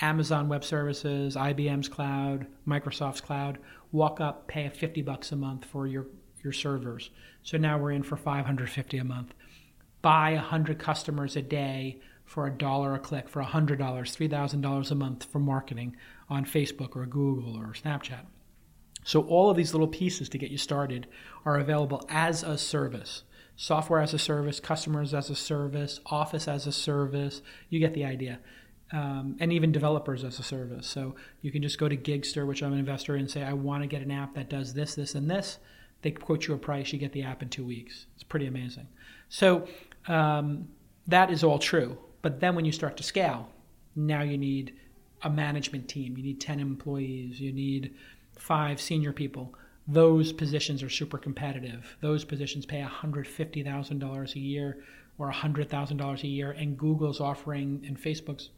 [0.00, 3.58] Amazon Web Services, IBM's cloud, Microsoft's cloud,
[3.92, 6.06] walk up, pay 50 bucks a month for your,
[6.44, 7.10] your servers.
[7.42, 9.32] So now we're in for 550 a month.
[10.02, 15.24] Buy 100 customers a day for a dollar a click, for $100, $3,000 a month
[15.24, 15.96] for marketing
[16.28, 18.26] on Facebook or Google or Snapchat.
[19.04, 21.06] So all of these little pieces to get you started
[21.44, 23.22] are available as a service.
[23.54, 27.40] Software as a service, customers as a service, office as a service.
[27.70, 28.40] You get the idea
[28.92, 30.86] um, and even developers as a service.
[30.86, 33.52] So you can just go to Gigster, which I'm an investor in, and say, I
[33.52, 35.58] want to get an app that does this, this, and this.
[36.02, 38.06] They quote you a price, you get the app in two weeks.
[38.14, 38.88] It's pretty amazing.
[39.28, 39.66] So
[40.06, 40.68] um,
[41.06, 41.98] that is all true.
[42.22, 43.48] But then when you start to scale,
[43.94, 44.74] now you need
[45.22, 47.94] a management team, you need 10 employees, you need
[48.38, 49.54] five senior people.
[49.88, 51.96] Those positions are super competitive.
[52.00, 54.78] Those positions pay $150,000 a year
[55.18, 58.50] or $100,000 a year, and Google's offering and Facebook's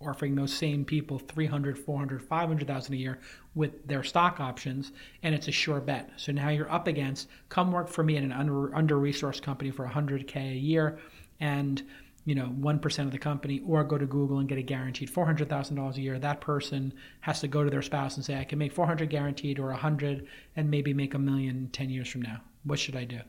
[0.00, 3.18] offering those same people 300 400 500000 a year
[3.54, 4.92] with their stock options
[5.24, 8.22] and it's a sure bet so now you're up against come work for me in
[8.22, 11.00] an under under resourced company for 100k a year
[11.40, 11.82] and
[12.28, 15.96] you know 1% of the company or go to google and get a guaranteed $400000
[15.96, 18.72] a year that person has to go to their spouse and say i can make
[18.72, 22.96] 400 guaranteed or 100 and maybe make a million 10 years from now what should
[22.96, 23.20] i do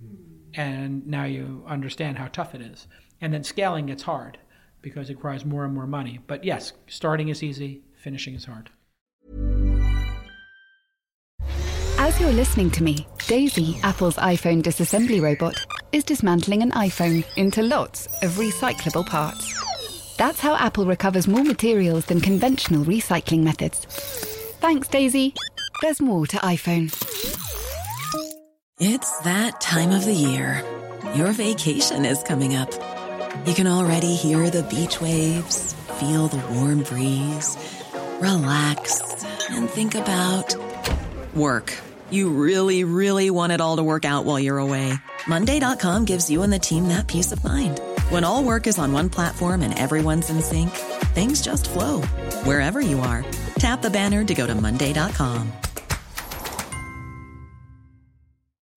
[0.00, 0.14] hmm.
[0.54, 2.86] and now you understand how tough it is
[3.20, 4.38] and then scaling gets hard
[4.82, 6.20] because it requires more and more money.
[6.26, 8.70] But yes, starting is easy, finishing is hard.
[11.98, 15.54] As you're listening to me, Daisy, Apple's iPhone disassembly robot,
[15.92, 19.54] is dismantling an iPhone into lots of recyclable parts.
[20.16, 23.86] That's how Apple recovers more materials than conventional recycling methods.
[24.60, 25.34] Thanks, Daisy.
[25.80, 26.92] There's more to iPhone.
[28.78, 30.64] It's that time of the year.
[31.14, 32.70] Your vacation is coming up.
[33.46, 37.56] You can already hear the beach waves, feel the warm breeze,
[38.20, 40.54] relax, and think about
[41.34, 41.72] work.
[42.10, 44.92] You really, really want it all to work out while you're away.
[45.26, 47.80] Monday.com gives you and the team that peace of mind.
[48.08, 50.70] When all work is on one platform and everyone's in sync,
[51.14, 52.02] things just flow
[52.44, 53.24] wherever you are.
[53.58, 55.52] Tap the banner to go to Monday.com.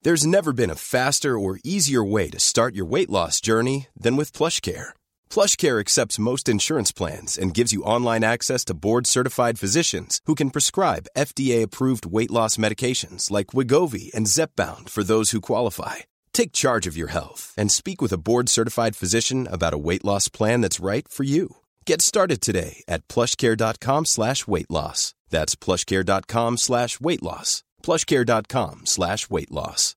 [0.04, 4.18] There's never been a faster or easier way to start your weight loss journey than
[4.18, 4.90] with plush PlushCare.
[5.30, 10.50] PlushCare accepts most insurance plans and gives you online access to board-certified physicians who can
[10.50, 16.00] prescribe FDA-approved weight loss medications like Wegovy and Zepbound for those who qualify.
[16.34, 20.28] Take charge of your health and speak with a board-certified physician about a weight loss
[20.30, 21.58] plan that's right for you.
[21.86, 25.14] Get started today at plushcare.com slash weight loss.
[25.30, 27.64] That's plushcare.com slash weight loss.
[27.84, 29.96] plushcare.com slash weight loss.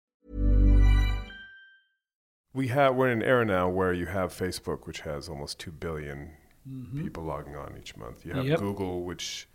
[2.53, 5.73] We have we're in an era now where you have Facebook, which has almost two
[5.73, 6.31] billion
[6.69, 7.01] Mm-hmm.
[7.05, 8.27] people logging on each month.
[8.27, 8.59] You have Yep.
[8.59, 9.47] Google, which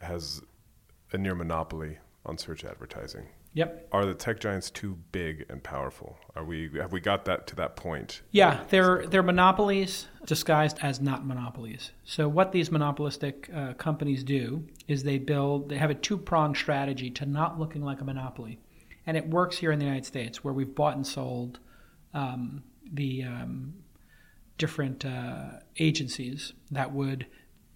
[0.00, 0.40] has
[1.12, 3.26] a near monopoly on search advertising.
[3.54, 3.88] Yep.
[3.92, 6.16] Are the tech giants too big and powerful?
[6.34, 8.22] Are we have we got that to that point?
[8.30, 11.90] Yeah, they're they're monopolies disguised as not monopolies.
[12.04, 16.56] So what these monopolistic uh, companies do is they build they have a two pronged
[16.56, 18.58] strategy to not looking like a monopoly,
[19.06, 21.58] and it works here in the United States where we've bought and sold
[22.14, 23.74] um, the um,
[24.56, 27.26] different uh, agencies that would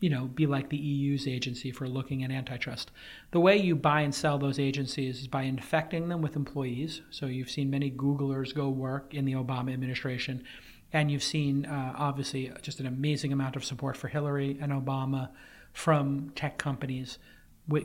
[0.00, 2.90] you know be like the EU's agency for looking at antitrust.
[3.30, 7.02] The way you buy and sell those agencies is by infecting them with employees.
[7.10, 10.44] So you've seen many Googlers go work in the Obama administration,
[10.92, 15.30] and you've seen uh, obviously just an amazing amount of support for Hillary and Obama
[15.72, 17.18] from tech companies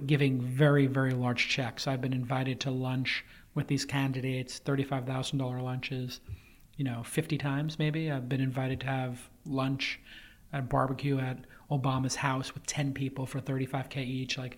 [0.06, 1.88] giving very very large checks.
[1.88, 6.20] I've been invited to lunch with these candidates, thirty-five thousand dollar lunches
[6.82, 8.10] you know, 50 times maybe.
[8.10, 10.00] I've been invited to have lunch
[10.52, 11.38] and barbecue at
[11.72, 14.38] Obama's house with 10 people for 35k each.
[14.38, 14.58] Like,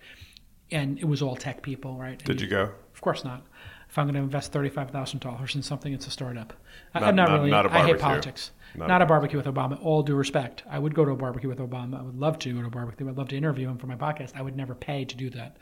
[0.70, 2.22] and it was all tech people, right?
[2.24, 2.70] Did you go?
[2.94, 3.46] Of course not.
[3.88, 6.52] If I'm going to invest thirty-five thousand dollars in something, it's a startup.
[6.94, 7.50] I- Not- I'm not, not- really.
[7.50, 8.50] not I hate politics.
[8.74, 9.78] Not Not, a- a barbecue with Obama.
[9.84, 12.00] All due respect, I would go to a barbecue with Obama.
[12.00, 13.08] I would love to go to a barbecue.
[13.08, 14.32] I'd love to interview him for my podcast.
[14.34, 15.58] I would never pay to do that.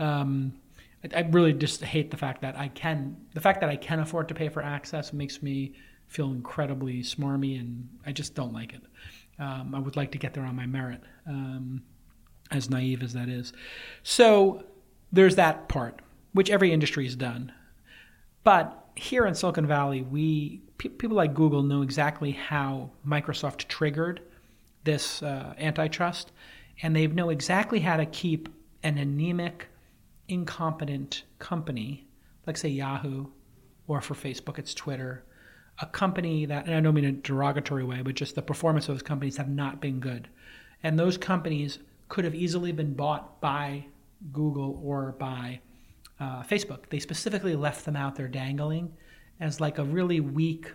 [0.00, 0.54] Um,
[1.04, 3.16] I, I really just hate the fact that I can.
[3.34, 5.74] The fact that I can afford to pay for access makes me
[6.08, 8.82] feel incredibly smarmy, and I just don't like it.
[9.38, 11.02] Um, I would like to get there on my merit.
[11.26, 11.82] Um,
[12.50, 13.52] as naive as that is.
[14.02, 14.64] So
[15.12, 16.00] there's that part,
[16.32, 17.52] which every industry has done.
[18.44, 24.20] But here in Silicon Valley, we pe- people like Google know exactly how Microsoft triggered
[24.84, 26.32] this uh, antitrust,
[26.82, 28.48] and they know exactly how to keep
[28.82, 29.66] an anemic,
[30.28, 32.06] incompetent company,
[32.46, 33.26] like say Yahoo,
[33.88, 35.24] or for Facebook it's Twitter,
[35.78, 38.88] a company that, and I don't mean in a derogatory way, but just the performance
[38.88, 40.28] of those companies have not been good.
[40.82, 43.86] And those companies could have easily been bought by
[44.32, 45.60] Google or by
[46.20, 46.88] uh, Facebook.
[46.88, 48.92] They specifically left them out there dangling
[49.40, 50.72] as like a really weak,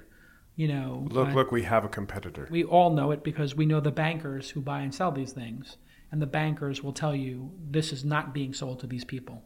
[0.55, 1.07] you know.
[1.09, 2.47] Look, uh, look, we have a competitor.
[2.51, 5.77] we all know it because we know the bankers who buy and sell these things.
[6.11, 9.43] And the bankers will tell you this is not being sold to these people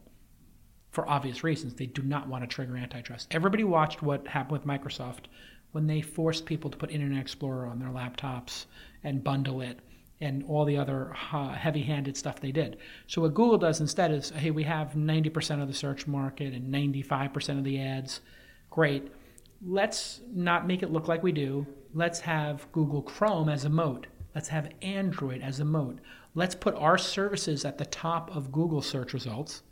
[0.96, 1.74] for obvious reasons.
[1.74, 3.28] They do not want to trigger antitrust.
[3.30, 5.26] Everybody watched what happened with Microsoft
[5.72, 8.64] when they forced people to put Internet Explorer on their laptops
[9.04, 9.78] and bundle it
[10.22, 12.78] and all the other uh, heavy handed stuff they did.
[13.08, 16.72] So, what Google does instead is hey, we have 90% of the search market and
[16.72, 18.22] 95% of the ads.
[18.70, 19.12] Great.
[19.66, 21.66] Let's not make it look like we do.
[21.92, 24.06] Let's have Google Chrome as a moat.
[24.34, 25.98] Let's have Android as a moat.
[26.34, 29.62] Let's put our services at the top of Google search results.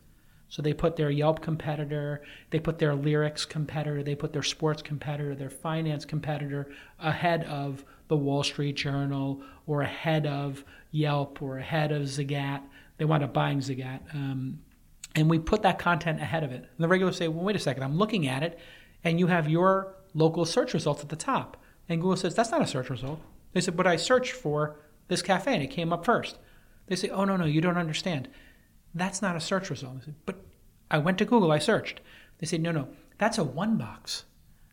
[0.48, 4.83] So they put their Yelp competitor, they put their lyrics competitor, they put their sports
[4.83, 11.59] competitor, their finance competitor ahead of the Wall Street Journal or ahead of Yelp or
[11.59, 12.62] ahead of Zagat.
[12.98, 14.00] They wound up buying Zagat.
[14.14, 14.61] Um,
[15.16, 16.57] and we put that content ahead of it.
[16.61, 18.59] And the regulars say, well, wait a second, I'm looking at it,
[19.02, 21.57] and you have your local search results at the top.
[21.88, 23.20] And Google says, that's not a search result.
[23.52, 24.76] They said, but I searched for
[25.09, 26.38] this cafe and it came up first.
[26.87, 28.28] They say, oh, no, no, you don't understand.
[28.94, 29.98] That's not a search result.
[30.02, 30.44] I said, but
[30.90, 32.00] I went to Google, I searched.
[32.38, 34.24] They say, no, no, that's a one box.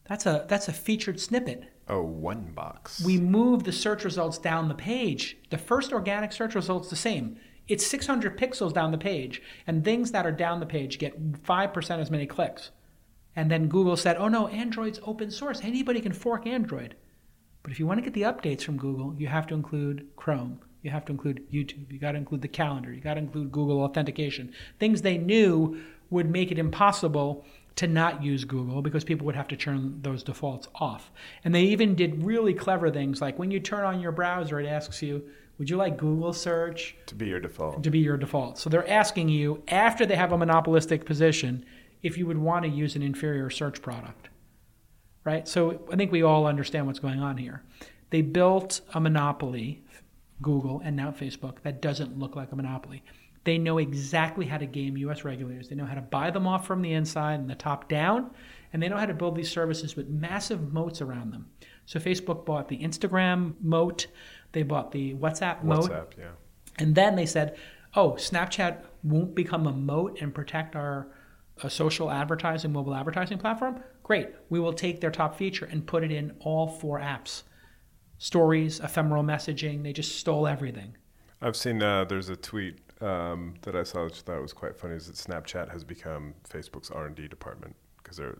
[0.08, 1.64] That's a that's a featured snippet.
[1.88, 3.04] Oh, one box.
[3.04, 5.38] We move the search results down the page.
[5.50, 7.38] The first organic search result's the same.
[7.68, 12.00] It's 600 pixels down the page, and things that are down the page get 5%
[12.00, 12.72] as many clicks.
[13.36, 15.62] And then Google said, oh no, Android's open source.
[15.64, 16.96] Anybody can fork Android.
[17.64, 20.60] But if you want to get the updates from Google, you have to include Chrome.
[20.82, 21.92] You have to include YouTube.
[21.92, 22.92] You got to include the calendar.
[22.92, 24.54] You got to include Google authentication.
[24.80, 29.48] Things they knew would make it impossible to not use Google because people would have
[29.48, 31.12] to turn those defaults off.
[31.44, 34.68] And they even did really clever things like when you turn on your browser, it
[34.68, 35.24] asks you,
[35.58, 37.84] would you like Google search to be your default.
[37.84, 38.58] to be your default?
[38.58, 41.64] So they're asking you, after they have a monopolistic position,
[42.02, 44.30] if you would want to use an inferior search product.
[45.24, 45.48] Right?
[45.48, 47.62] So I think we all understand what's going on here.
[48.10, 49.84] They built a monopoly,
[50.42, 53.04] Google and now Facebook, that doesn't look like a monopoly.
[53.44, 55.70] They know exactly how to game US regulators.
[55.70, 58.32] They know how to buy them off from the inside and the top down,
[58.72, 61.48] and they know how to build these services with massive moats around them.
[61.86, 64.08] So Facebook bought the Instagram moat,
[64.52, 66.32] they bought the WhatsApp moat, WhatsApp, yeah.
[66.78, 67.58] and then they said,
[67.96, 71.08] "Oh, Snapchat won't become a moat and protect our
[71.64, 73.84] uh, social advertising, mobile advertising platform.
[74.04, 77.44] Great, we will take their top feature and put it in all four apps.
[78.22, 79.82] Stories, ephemeral messaging.
[79.82, 80.96] They just stole everything.
[81.42, 84.78] I've seen uh, there's a tweet um, that I saw which I thought was quite
[84.78, 88.38] funny is that Snapchat has become Facebook's R&D department because they're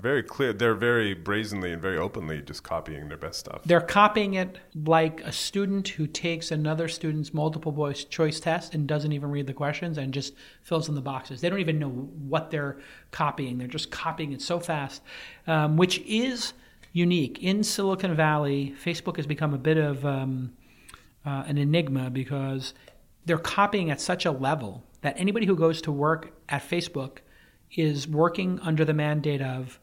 [0.00, 0.52] very clear.
[0.52, 3.62] They're very brazenly and very openly just copying their best stuff.
[3.64, 8.86] They're copying it like a student who takes another student's multiple voice choice test and
[8.86, 11.40] doesn't even read the questions and just fills in the boxes.
[11.40, 12.78] They don't even know what they're
[13.10, 13.58] copying.
[13.58, 15.02] They're just copying it so fast,
[15.48, 16.52] um, which is
[16.96, 17.42] unique.
[17.42, 20.52] In Silicon Valley, Facebook has become a bit of um,
[21.26, 22.72] uh, an enigma because
[23.26, 27.18] they're copying at such a level that anybody who goes to work at Facebook
[27.70, 29.78] is working under the mandate of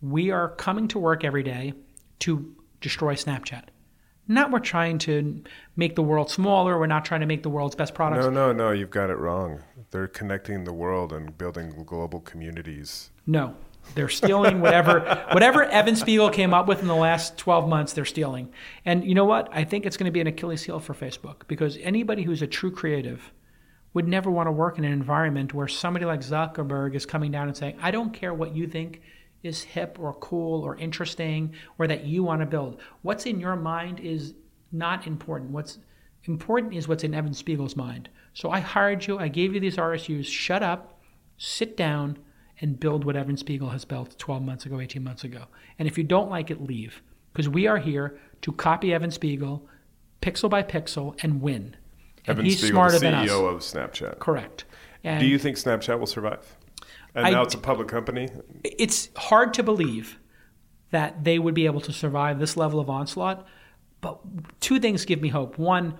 [0.00, 1.72] we are coming to work every day
[2.18, 3.64] to destroy Snapchat.
[4.26, 5.44] Not we're trying to
[5.76, 8.24] make the world smaller, we're not trying to make the world's best products.
[8.24, 9.62] No, no, no, you've got it wrong.
[9.92, 13.10] They're connecting the world and building global communities.
[13.24, 13.54] No.
[13.94, 15.00] They're stealing whatever
[15.32, 18.52] whatever Evan Spiegel came up with in the last 12 months, they're stealing.
[18.84, 19.48] And you know what?
[19.52, 22.46] I think it's going to be an Achilles heel for Facebook because anybody who's a
[22.46, 23.32] true creative
[23.94, 27.48] would never want to work in an environment where somebody like Zuckerberg is coming down
[27.48, 29.00] and saying, "I don't care what you think
[29.42, 32.80] is hip or cool or interesting or that you want to build.
[33.02, 34.34] What's in your mind is
[34.72, 35.50] not important.
[35.50, 35.78] What's
[36.24, 38.08] important is what's in Evan Spiegel's mind.
[38.34, 40.26] So I hired you, I gave you these RSUs.
[40.26, 41.00] Shut up,
[41.38, 42.18] sit down,
[42.60, 45.44] and build what Evan Spiegel has built 12 months ago, 18 months ago.
[45.78, 47.02] And if you don't like it, leave.
[47.32, 49.68] Because we are here to copy Evan Spiegel
[50.22, 51.76] pixel by pixel and win.
[52.26, 53.30] And Evan he's Spiegel, smarter the than us.
[53.30, 54.18] CEO of Snapchat.
[54.18, 54.64] Correct.
[55.04, 56.56] And Do you think Snapchat will survive?
[57.14, 58.28] And I now it's a public company.
[58.64, 60.18] it's hard to believe
[60.90, 63.46] that they would be able to survive this level of onslaught.
[64.00, 64.20] But
[64.60, 65.58] two things give me hope.
[65.58, 65.94] One,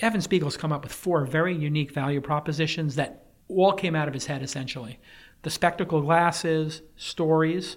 [0.00, 4.14] Evan Spiegel's come up with four very unique value propositions that all came out of
[4.14, 4.98] his head essentially.
[5.46, 7.76] The spectacle glasses, stories,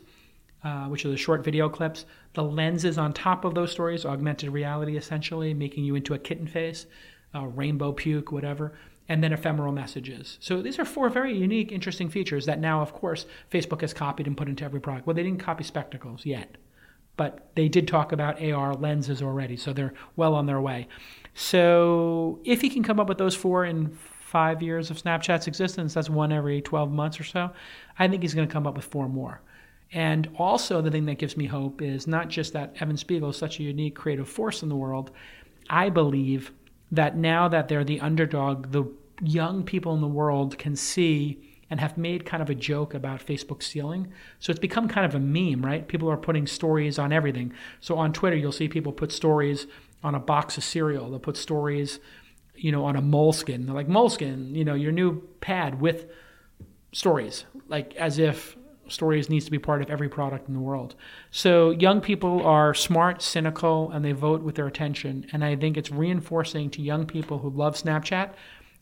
[0.63, 2.03] uh, which are the short video clips.
[2.34, 6.47] The lenses on top of those stories, augmented reality essentially, making you into a kitten
[6.47, 6.88] face,
[7.32, 8.74] rainbow puke, whatever,
[9.07, 10.39] and then ephemeral messages.
[10.41, 14.26] So these are four very unique, interesting features that now, of course, Facebook has copied
[14.26, 15.05] and put into every product.
[15.05, 16.57] Well, they didn't copy spectacles yet,
[17.17, 20.88] but they did talk about AR lenses already, so they're well on their way.
[21.36, 23.95] So if he can come up with those four in
[24.30, 27.51] five years of Snapchat's existence, that's one every 12 months or so,
[27.97, 29.41] I think he's going to come up with four more.
[29.91, 33.38] And also, the thing that gives me hope is not just that Evan Spiegel is
[33.38, 35.09] such a unique creative force in the world.
[35.69, 36.51] I believe
[36.91, 38.86] that now that they're the underdog, the
[39.21, 43.25] young people in the world can see and have made kind of a joke about
[43.25, 44.11] Facebook ceiling.
[44.39, 45.88] So it's become kind of a meme, right?
[45.88, 47.53] People are putting stories on everything.
[47.80, 49.67] So on Twitter, you'll see people put stories
[50.03, 51.09] on a box of cereal.
[51.09, 51.99] They'll put stories,
[52.60, 53.66] you know, on a moleskin.
[53.66, 56.07] They're like, moleskin, you know, your new pad with
[56.91, 58.57] stories, like as if
[58.88, 60.95] stories needs to be part of every product in the world.
[61.32, 65.28] So young people are smart, cynical, and they vote with their attention.
[65.32, 68.34] And I think it's reinforcing to young people who love Snapchat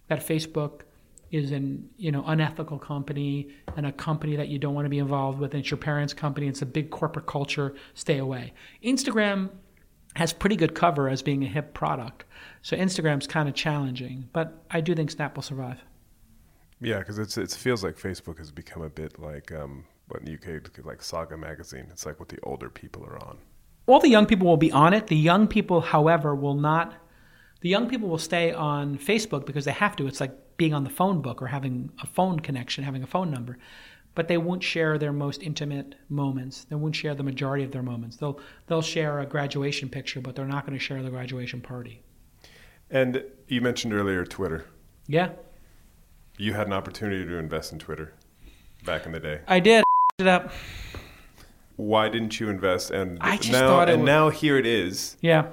[0.07, 0.81] that Facebook
[1.29, 4.99] is an you know unethical company and a company that you don't want to be
[4.99, 5.51] involved with.
[5.53, 6.47] And it's your parents' company.
[6.47, 7.75] It's a big corporate culture.
[7.93, 8.53] Stay away.
[8.83, 9.49] Instagram
[10.15, 12.25] has pretty good cover as being a hip product.
[12.61, 15.79] So Instagram's kind of challenging, but I do think Snap will survive.
[16.79, 20.25] Yeah, because it's it feels like Facebook has become a bit like um, what in
[20.25, 21.87] the UK like Saga magazine.
[21.91, 23.37] It's like what the older people are on.
[23.87, 25.07] All the young people will be on it.
[25.07, 26.93] The young people, however, will not.
[27.61, 30.07] The young people will stay on Facebook because they have to.
[30.07, 33.31] It's like being on the phone book or having a phone connection, having a phone
[33.31, 33.57] number.
[34.17, 36.63] But they won't share their most intimate moments.
[36.63, 38.17] They won't share the majority of their moments.
[38.17, 42.01] They'll they'll share a graduation picture, but they're not going to share the graduation party.
[42.89, 44.65] And you mentioned earlier Twitter.
[45.05, 45.29] Yeah.
[46.35, 48.15] You had an opportunity to invest in Twitter
[48.83, 49.41] back in the day.
[49.47, 49.83] I did
[50.17, 50.51] it up.
[51.75, 52.89] Why didn't you invest?
[52.89, 55.15] And I just now, thought it and would- now here it is.
[55.21, 55.45] Yeah.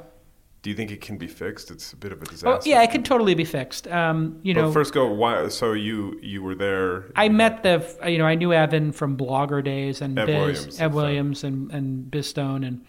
[0.65, 1.71] Do you think it can be fixed?
[1.71, 2.49] It's a bit of a disaster.
[2.49, 3.87] Oh, yeah, it can totally be fixed.
[3.87, 5.12] Um, you But know, first go.
[5.12, 5.49] Why?
[5.49, 7.12] So you you were there.
[7.17, 10.81] I met the, you know, I knew Evan from Blogger days and Ev Biz, Williams,
[10.81, 12.65] Ev Williams and, and Biz Stone.
[12.65, 12.83] And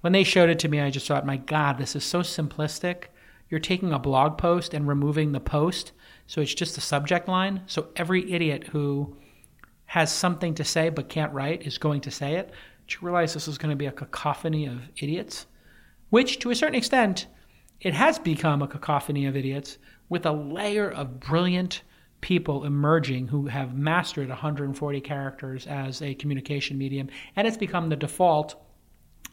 [0.00, 3.04] when they showed it to me, I just thought, my God, this is so simplistic.
[3.48, 5.92] You're taking a blog post and removing the post.
[6.26, 7.62] So it's just the subject line.
[7.66, 9.16] So every idiot who
[9.84, 12.50] has something to say but can't write is going to say it.
[12.88, 15.46] Did you realize this is going to be a cacophony of idiots?
[16.10, 17.26] Which, to a certain extent,
[17.80, 21.82] it has become a cacophony of idiots with a layer of brilliant
[22.20, 27.96] people emerging who have mastered 140 characters as a communication medium, and it's become the
[27.96, 28.56] default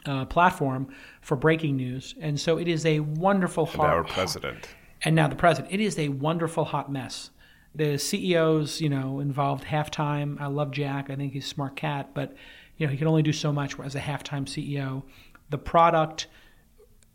[0.05, 0.87] uh, platform
[1.21, 2.15] for breaking news.
[2.21, 4.69] And so it is a wonderful And our president.
[5.03, 5.73] and now the president.
[5.73, 7.31] It is a wonderful hot mess.
[7.75, 10.39] The CEOs, you know, involved halftime.
[10.39, 11.09] I love Jack.
[11.09, 12.33] I think he's a smart cat, but
[12.77, 15.03] you know he can only do so much as a halftime CEO.
[15.49, 16.27] The product,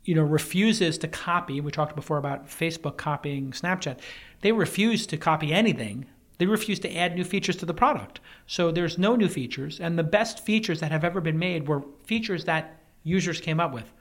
[0.05, 1.61] you know, refuses to copy.
[1.61, 3.99] We talked before about Facebook copying Snapchat.
[4.41, 6.07] They refuse to copy anything.
[6.39, 8.19] They refuse to add new features to the product.
[8.47, 11.85] So there's no new features, and the best features that have ever been made were
[12.05, 13.93] features that users came up with.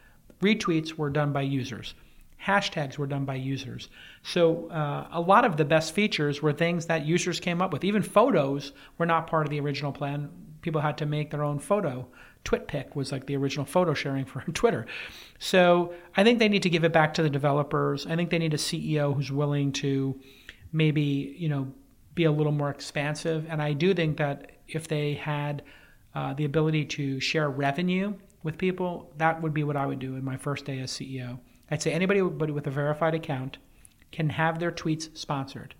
[0.41, 1.93] Retweets were done by users.
[2.43, 3.89] Hashtags were done by users.
[4.23, 7.83] So uh, a lot of the best features were things that users came up with.
[7.83, 10.29] Even photos were not part of the original plan.
[10.61, 12.07] People had to make their own photo.
[12.45, 14.85] TwitPic was like the original photo sharing for Twitter.
[15.39, 18.05] So I think they need to give it back to the developers.
[18.07, 20.19] I think they need a CEO who's willing to
[20.73, 21.71] maybe you know
[22.15, 23.45] be a little more expansive.
[23.49, 25.63] And I do think that if they had
[26.13, 30.15] uh, the ability to share revenue with people, that would be what I would do
[30.15, 31.39] in my first day as CEO.
[31.69, 33.57] I'd say anybody with a verified account
[34.11, 35.73] can have their tweets sponsored.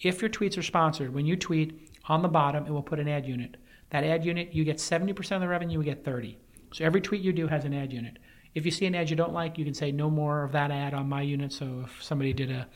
[0.00, 3.08] If your tweets are sponsored, when you tweet on the bottom, it will put an
[3.08, 3.56] ad unit.
[3.90, 6.38] That ad unit, you get 70% of the revenue, you get 30.
[6.72, 8.18] So every tweet you do has an ad unit.
[8.54, 10.70] If you see an ad you don't like, you can say no more of that
[10.70, 11.52] ad on my unit.
[11.52, 12.66] So if somebody did a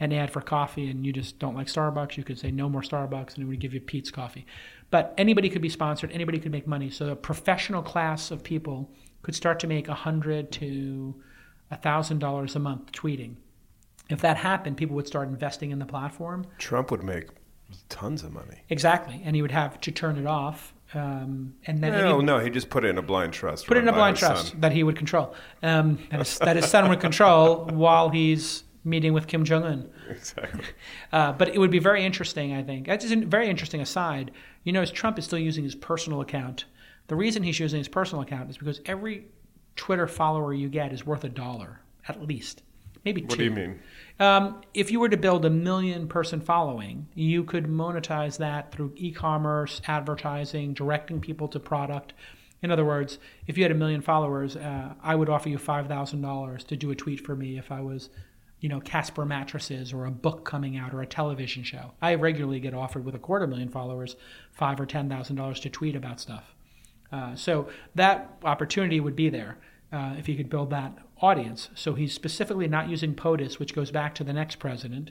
[0.00, 2.82] an ad for coffee and you just don't like Starbucks, you could say no more
[2.82, 4.46] Starbucks and it would give you Peet's coffee.
[4.90, 6.90] But anybody could be sponsored, anybody could make money.
[6.90, 8.90] So a professional class of people
[9.22, 11.14] could start to make a hundred to
[11.70, 13.36] a thousand dollars a month tweeting.
[14.10, 16.46] If that happened, people would start investing in the platform.
[16.58, 17.28] Trump would make
[17.88, 18.62] tons of money.
[18.68, 20.74] Exactly, and he would have to turn it off.
[20.94, 23.66] Um, and then No, no, he just put it in a blind trust.
[23.66, 24.60] put it in a blind trust son.
[24.60, 25.34] that he would control.
[25.62, 29.90] Um, that, his, that his son would control while he's meeting with Kim Jong Un.
[30.10, 30.64] Exactly.
[31.10, 32.86] Uh, but it would be very interesting, I think.
[32.86, 34.30] That's a very interesting aside.
[34.64, 36.66] You notice Trump is still using his personal account.
[37.06, 39.24] The reason he's using his personal account is because every
[39.74, 42.62] Twitter follower you get is worth a dollar, at least.
[43.06, 43.28] Maybe two.
[43.28, 43.80] What do you mean?
[44.20, 48.92] Um, if you were to build a million person following, you could monetize that through
[48.96, 52.14] e commerce, advertising, directing people to product.
[52.60, 55.86] In other words, if you had a million followers, uh, I would offer you five
[55.86, 58.10] thousand dollars to do a tweet for me if I was,
[58.58, 61.92] you know, Casper mattresses or a book coming out or a television show.
[62.02, 64.16] I regularly get offered with a quarter million followers
[64.50, 66.56] five or ten thousand dollars to tweet about stuff.
[67.12, 69.58] Uh, so that opportunity would be there
[69.92, 71.68] uh, if you could build that audience.
[71.74, 75.10] So he's specifically not using POTUS, which goes back to the next president,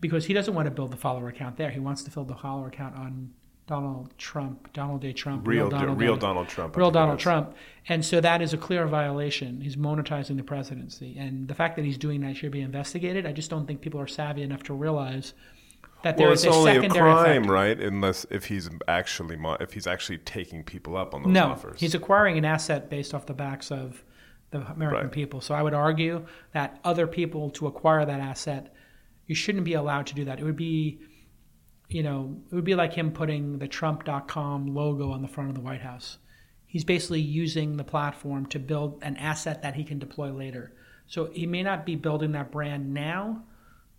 [0.00, 1.70] because he doesn't want to build the follower account there.
[1.70, 3.30] He wants to build the follower account on
[3.66, 5.12] Donald Trump, Donald J.
[5.12, 6.74] Trump, Real, Donald, real Donald Trump.
[6.76, 7.18] Real Donald.
[7.18, 7.54] Trump.
[7.88, 9.60] And so that is a clear violation.
[9.60, 11.16] He's monetizing the presidency.
[11.18, 13.26] And the fact that he's doing that should be investigated.
[13.26, 15.34] I just don't think people are savvy enough to realize
[16.02, 17.50] that there Well, is it's a only a crime, effect.
[17.50, 17.78] right?
[17.80, 21.78] Unless if he's actually if he's actually taking people up on those No, offers.
[21.80, 24.02] he's acquiring an asset based off the backs of
[24.50, 25.12] the American Right.
[25.12, 25.40] people.
[25.40, 28.72] So I would argue that other people to acquire that asset,
[29.26, 30.40] you shouldn't be allowed to do that.
[30.40, 31.00] It would be,
[31.88, 35.54] you know, it would be like him putting the Trump.com logo on the front of
[35.54, 36.18] the White House.
[36.66, 40.72] He's basically using the platform to build an asset that he can deploy later.
[41.06, 43.44] So he may not be building that brand now.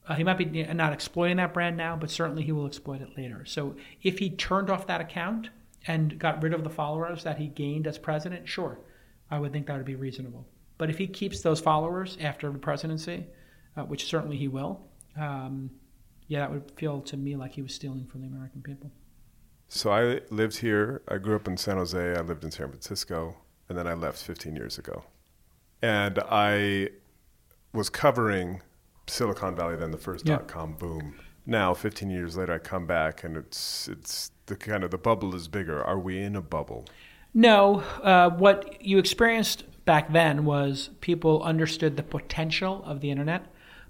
[0.07, 3.17] Uh, he might be not exploiting that brand now, but certainly he will exploit it
[3.17, 3.43] later.
[3.45, 5.49] So if he turned off that account
[5.87, 8.79] and got rid of the followers that he gained as president, sure,
[9.31, 10.47] I would think that would be reasonable.
[10.77, 13.27] But if he keeps those followers after the presidency,
[13.75, 14.81] uh, which certainly he will,
[15.17, 15.69] um,
[16.27, 18.91] yeah, that would feel to me like he was stealing from the American people.
[19.67, 21.01] So I lived here.
[21.07, 21.97] I grew up in San Jose.
[22.15, 23.35] I lived in San Francisco,
[23.67, 25.03] and then I left 15 years ago.
[25.81, 26.89] And I
[27.73, 28.61] was covering
[29.07, 30.37] Silicon Valley, then the first Yeah.
[30.37, 31.15] dot com boom.
[31.45, 35.35] Now, 15 years later, I come back, and it's it's the kind of the bubble
[35.35, 35.83] is bigger.
[35.83, 36.85] Are we in a bubble?
[37.33, 43.45] No, uh, what you experienced back then was people understood the potential of the internet,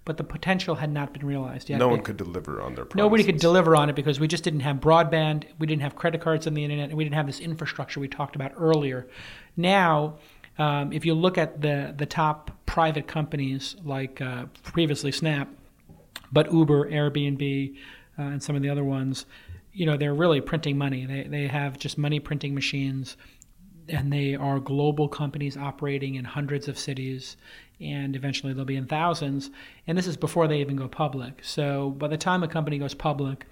[0.06, 1.78] but the potential had not been realized yet.
[1.78, 2.98] no one could deliver on their promises.
[2.98, 6.22] Nobody could deliver on it because we just didn't have broadband, we didn't have credit
[6.22, 9.08] cards on the internet, and we didn't have this infrastructure we talked about earlier.
[9.56, 10.18] Now,
[10.58, 15.48] um, if you look at the the top private companies like uh, previously Snap,
[16.32, 17.76] but Uber, Airbnb,
[18.18, 19.26] uh, and some of the other ones,
[19.80, 21.06] you know, they're really printing money.
[21.06, 23.16] They they have just money printing machines,
[23.88, 27.38] and they are global companies operating in hundreds of cities,
[27.80, 29.50] and eventually they'll be in thousands.
[29.88, 31.40] And this is before they even go public.
[31.46, 33.46] So by the time a company goes public,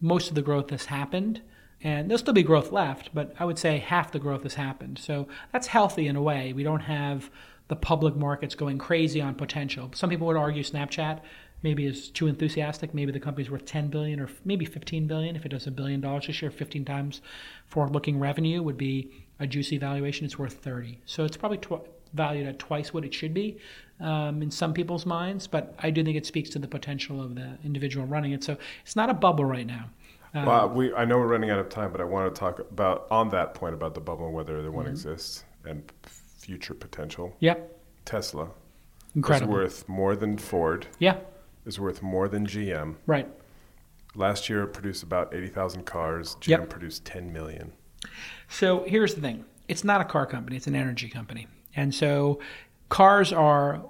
[0.00, 1.42] most of the growth has happened.
[1.82, 4.98] And there'll still be growth left, but I would say half the growth has happened.
[4.98, 6.54] So that's healthy in a way.
[6.54, 7.30] We don't have
[7.68, 9.90] the public markets going crazy on potential.
[9.94, 11.20] Some people would argue Snapchat
[11.64, 12.94] maybe is too enthusiastic.
[12.94, 15.34] Maybe the company's worth 10 billion or maybe 15 billion.
[15.34, 17.22] If it does a billion dollars this year, 15 times
[17.66, 19.10] forward-looking revenue would be
[19.40, 20.24] a juicy valuation.
[20.26, 21.00] It's worth 30.
[21.06, 23.58] So it's probably tw- valued at twice what it should be
[23.98, 25.46] um, in some people's minds.
[25.48, 28.44] But I do think it speaks to the potential of the individual running it.
[28.44, 29.88] So it's not a bubble right now.
[30.34, 32.58] Um, Well, we, I know we're running out of time, but I want to talk
[32.60, 34.76] about on that point about the bubble and whether the Mm-hmm.
[34.76, 37.34] one exists and future potential.
[37.40, 37.70] Yep.
[38.04, 38.50] Tesla
[39.16, 39.54] Incredible.
[39.54, 40.86] is worth more than Ford.
[40.98, 41.16] Yeah.
[41.64, 42.96] Is worth more than GM.
[43.06, 43.28] Right.
[44.14, 46.36] Last year, it produced about 80,000 cars.
[46.40, 46.70] GM Yep.
[46.70, 47.72] produced 10 million.
[48.48, 51.46] So here's the thing it's not a car company, it's an energy company.
[51.74, 52.38] And so
[52.90, 53.82] cars are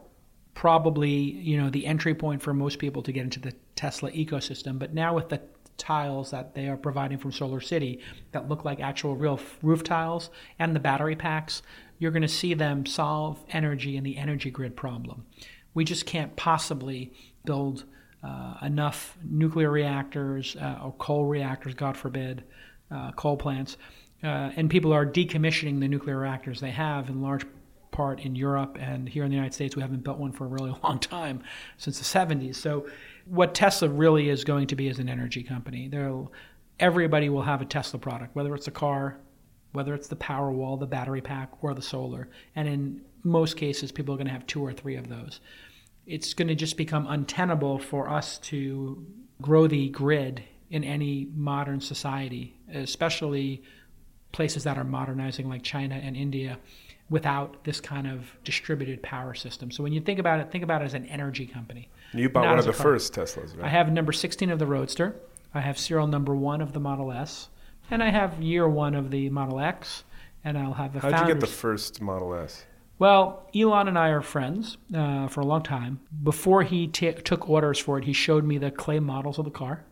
[0.55, 4.79] probably, you know, the entry point for most people to get into the Tesla ecosystem.
[4.79, 5.41] But now with the
[5.77, 8.01] tiles that they are providing from Solar City
[8.31, 11.63] that look like actual real roof tiles and the battery packs,
[11.99, 15.27] you're going to see them solve energy and the energy grid problem.
[15.75, 17.13] We just can't possibly
[17.45, 17.85] build
[18.23, 22.45] uh, enough nuclear reactors uh, or coal reactors, God forbid,
[22.91, 23.77] uh, coal plants.
[24.23, 27.45] Uh, and people are decommissioning the nuclear reactors they have in large
[27.91, 29.77] part in Europe and here in the United States.
[29.77, 31.43] We haven't built one for a really long time
[31.77, 32.57] since the 70s.
[32.57, 32.87] So,
[33.27, 35.89] what Tesla really is going to be is an energy company.
[35.89, 36.31] There'll,
[36.79, 39.17] everybody will have a Tesla product, whether it's a car,
[39.73, 42.29] whether it's the power wall, the battery pack, or the solar.
[42.55, 45.41] And in most cases, people are going to have two or three of those.
[46.07, 49.07] It's going to just become untenable for us to
[49.41, 53.63] grow the grid in any modern society, especially
[54.33, 56.59] places that are modernizing like China and India
[57.11, 59.71] without this kind of distributed power system.
[59.71, 61.89] So when you think about it, think about it as an energy company.
[62.13, 62.83] You bought one of the car.
[62.83, 63.67] first Teslas, right?
[63.67, 65.15] I have number 16 of the Roadster.
[65.53, 67.49] I have serial number one of the Model S.
[67.91, 70.05] And I have year one of the Model X.
[70.43, 72.65] And I'll have the How'd you get the first Model S?
[72.99, 76.01] Well, Elon and I are friends uh, for a long time.
[76.23, 79.51] Before he ta took orders for it, he showed me the clay models of the
[79.51, 79.85] car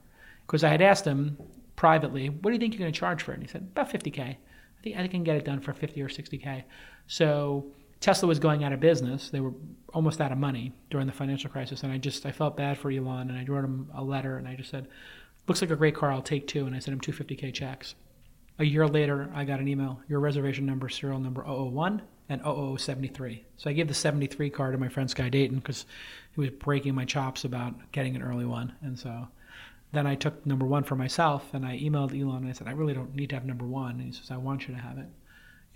[0.47, 1.37] because I had asked him
[1.75, 3.91] privately, "What do you think you're going to charge for it?" And he said, "About
[3.91, 4.21] 50k.
[4.21, 4.37] I
[4.83, 6.63] think I can get it done for 50 or 60k."
[7.09, 7.67] So
[7.99, 9.55] Tesla was going out of business; they were
[9.93, 12.91] almost out of money during the financial crisis, and I just I felt bad for
[12.91, 14.87] Elon, and I wrote him a letter, and I just said,
[15.49, 16.13] "Looks like a great car.
[16.13, 16.67] I'll take two.
[16.67, 17.97] And I sent him two 50k checks.
[18.61, 20.01] A year later, I got an email.
[20.09, 23.45] Your reservation number, serial number 001 and 0073.
[23.57, 25.85] So I gave the 73 car to my friend Sky Dayton because
[26.35, 28.73] he was breaking my chops about getting an early one.
[28.81, 29.29] And so
[29.93, 32.73] then I took number one for myself and I emailed Elon and I said, I
[32.73, 33.93] really don't need to have number one.
[33.93, 35.09] And he says, I want you to have it.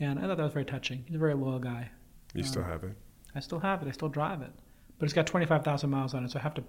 [0.01, 1.05] And I thought that was very touching.
[1.07, 1.91] He's a very loyal guy.
[2.35, 2.97] You still um, have it?
[3.35, 3.89] I still have it.
[3.89, 4.53] I still drive it.
[4.99, 6.31] But it's got 25,000 miles on it.
[6.31, 6.65] So I have to.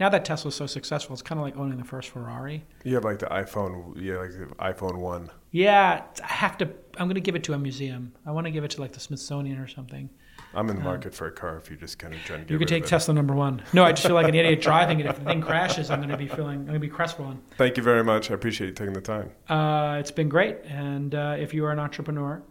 [0.00, 2.64] Now that Tesla's so successful, it's kind of like owning the first Ferrari.
[2.84, 5.30] You have like the iPhone, yeah, like the iPhone 1.
[5.50, 6.64] Yeah, I have to.
[6.96, 8.14] I'm going to give it to a museum.
[8.24, 10.08] I want to give it to like the Smithsonian or something.
[10.54, 12.52] I'm in the market for a car if you're just kind of trying to get
[12.52, 12.86] You could take.
[12.86, 13.62] Tesla number one.
[13.74, 15.06] No, I just feel like an idiot driving it.
[15.06, 16.60] If the thing crashes, I'm going to be feeling.
[16.60, 17.40] I'm going to be crestfallen.
[17.58, 18.30] Thank you very much.
[18.30, 19.32] I appreciate you taking the time.
[19.50, 20.56] Uh, it's been great.
[20.64, 22.42] And uh, if you are an entrepreneur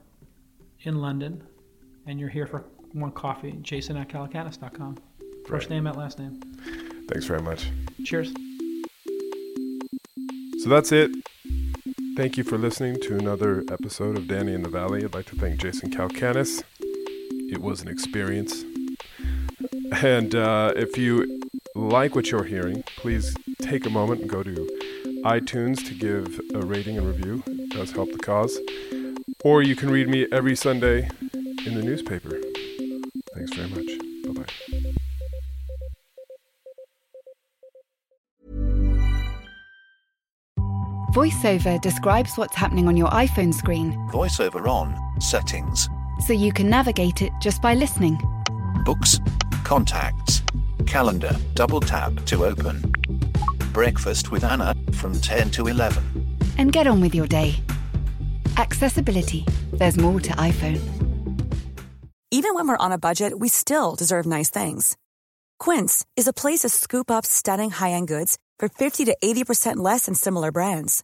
[0.81, 1.43] in London
[2.05, 4.97] and you're here for one coffee, jason at calacanis.com.
[5.47, 5.75] First Right.
[5.75, 6.39] name at last name.
[7.07, 7.69] Thanks very much.
[8.03, 8.33] Cheers.
[10.63, 11.11] So that's it.
[12.17, 15.03] Thank you for listening to another episode of Danny in the Valley.
[15.03, 16.63] I'd like to thank Jason Calacanis.
[16.79, 18.63] It was an experience.
[20.01, 21.41] And uh, if you
[21.75, 24.55] like what you're hearing, please take a moment and go to
[25.23, 27.43] iTunes to give a rating and review.
[27.47, 28.57] It does help the cause.
[29.43, 32.34] Or you can read me every Sunday in the newspaper.
[41.35, 45.89] VoiceOver describes what's happening on your iPhone screen VoiceOver on, settings,
[46.25, 48.17] so you can navigate it just by listening.
[48.85, 49.19] books,
[49.65, 50.41] contacts,
[50.87, 52.81] calendar, double tap to open.
[53.73, 56.03] Breakfast with Anna from 10 to 11.
[56.57, 57.55] And get on with your day.
[58.57, 59.45] Accessibility.
[59.73, 60.79] There's more to iPhone.
[62.31, 64.95] Even when we're on a budget, we still deserve nice things.
[65.59, 70.05] Quince is a place to scoop up stunning high-end goods for 50 to 80% less
[70.05, 71.03] than similar brands.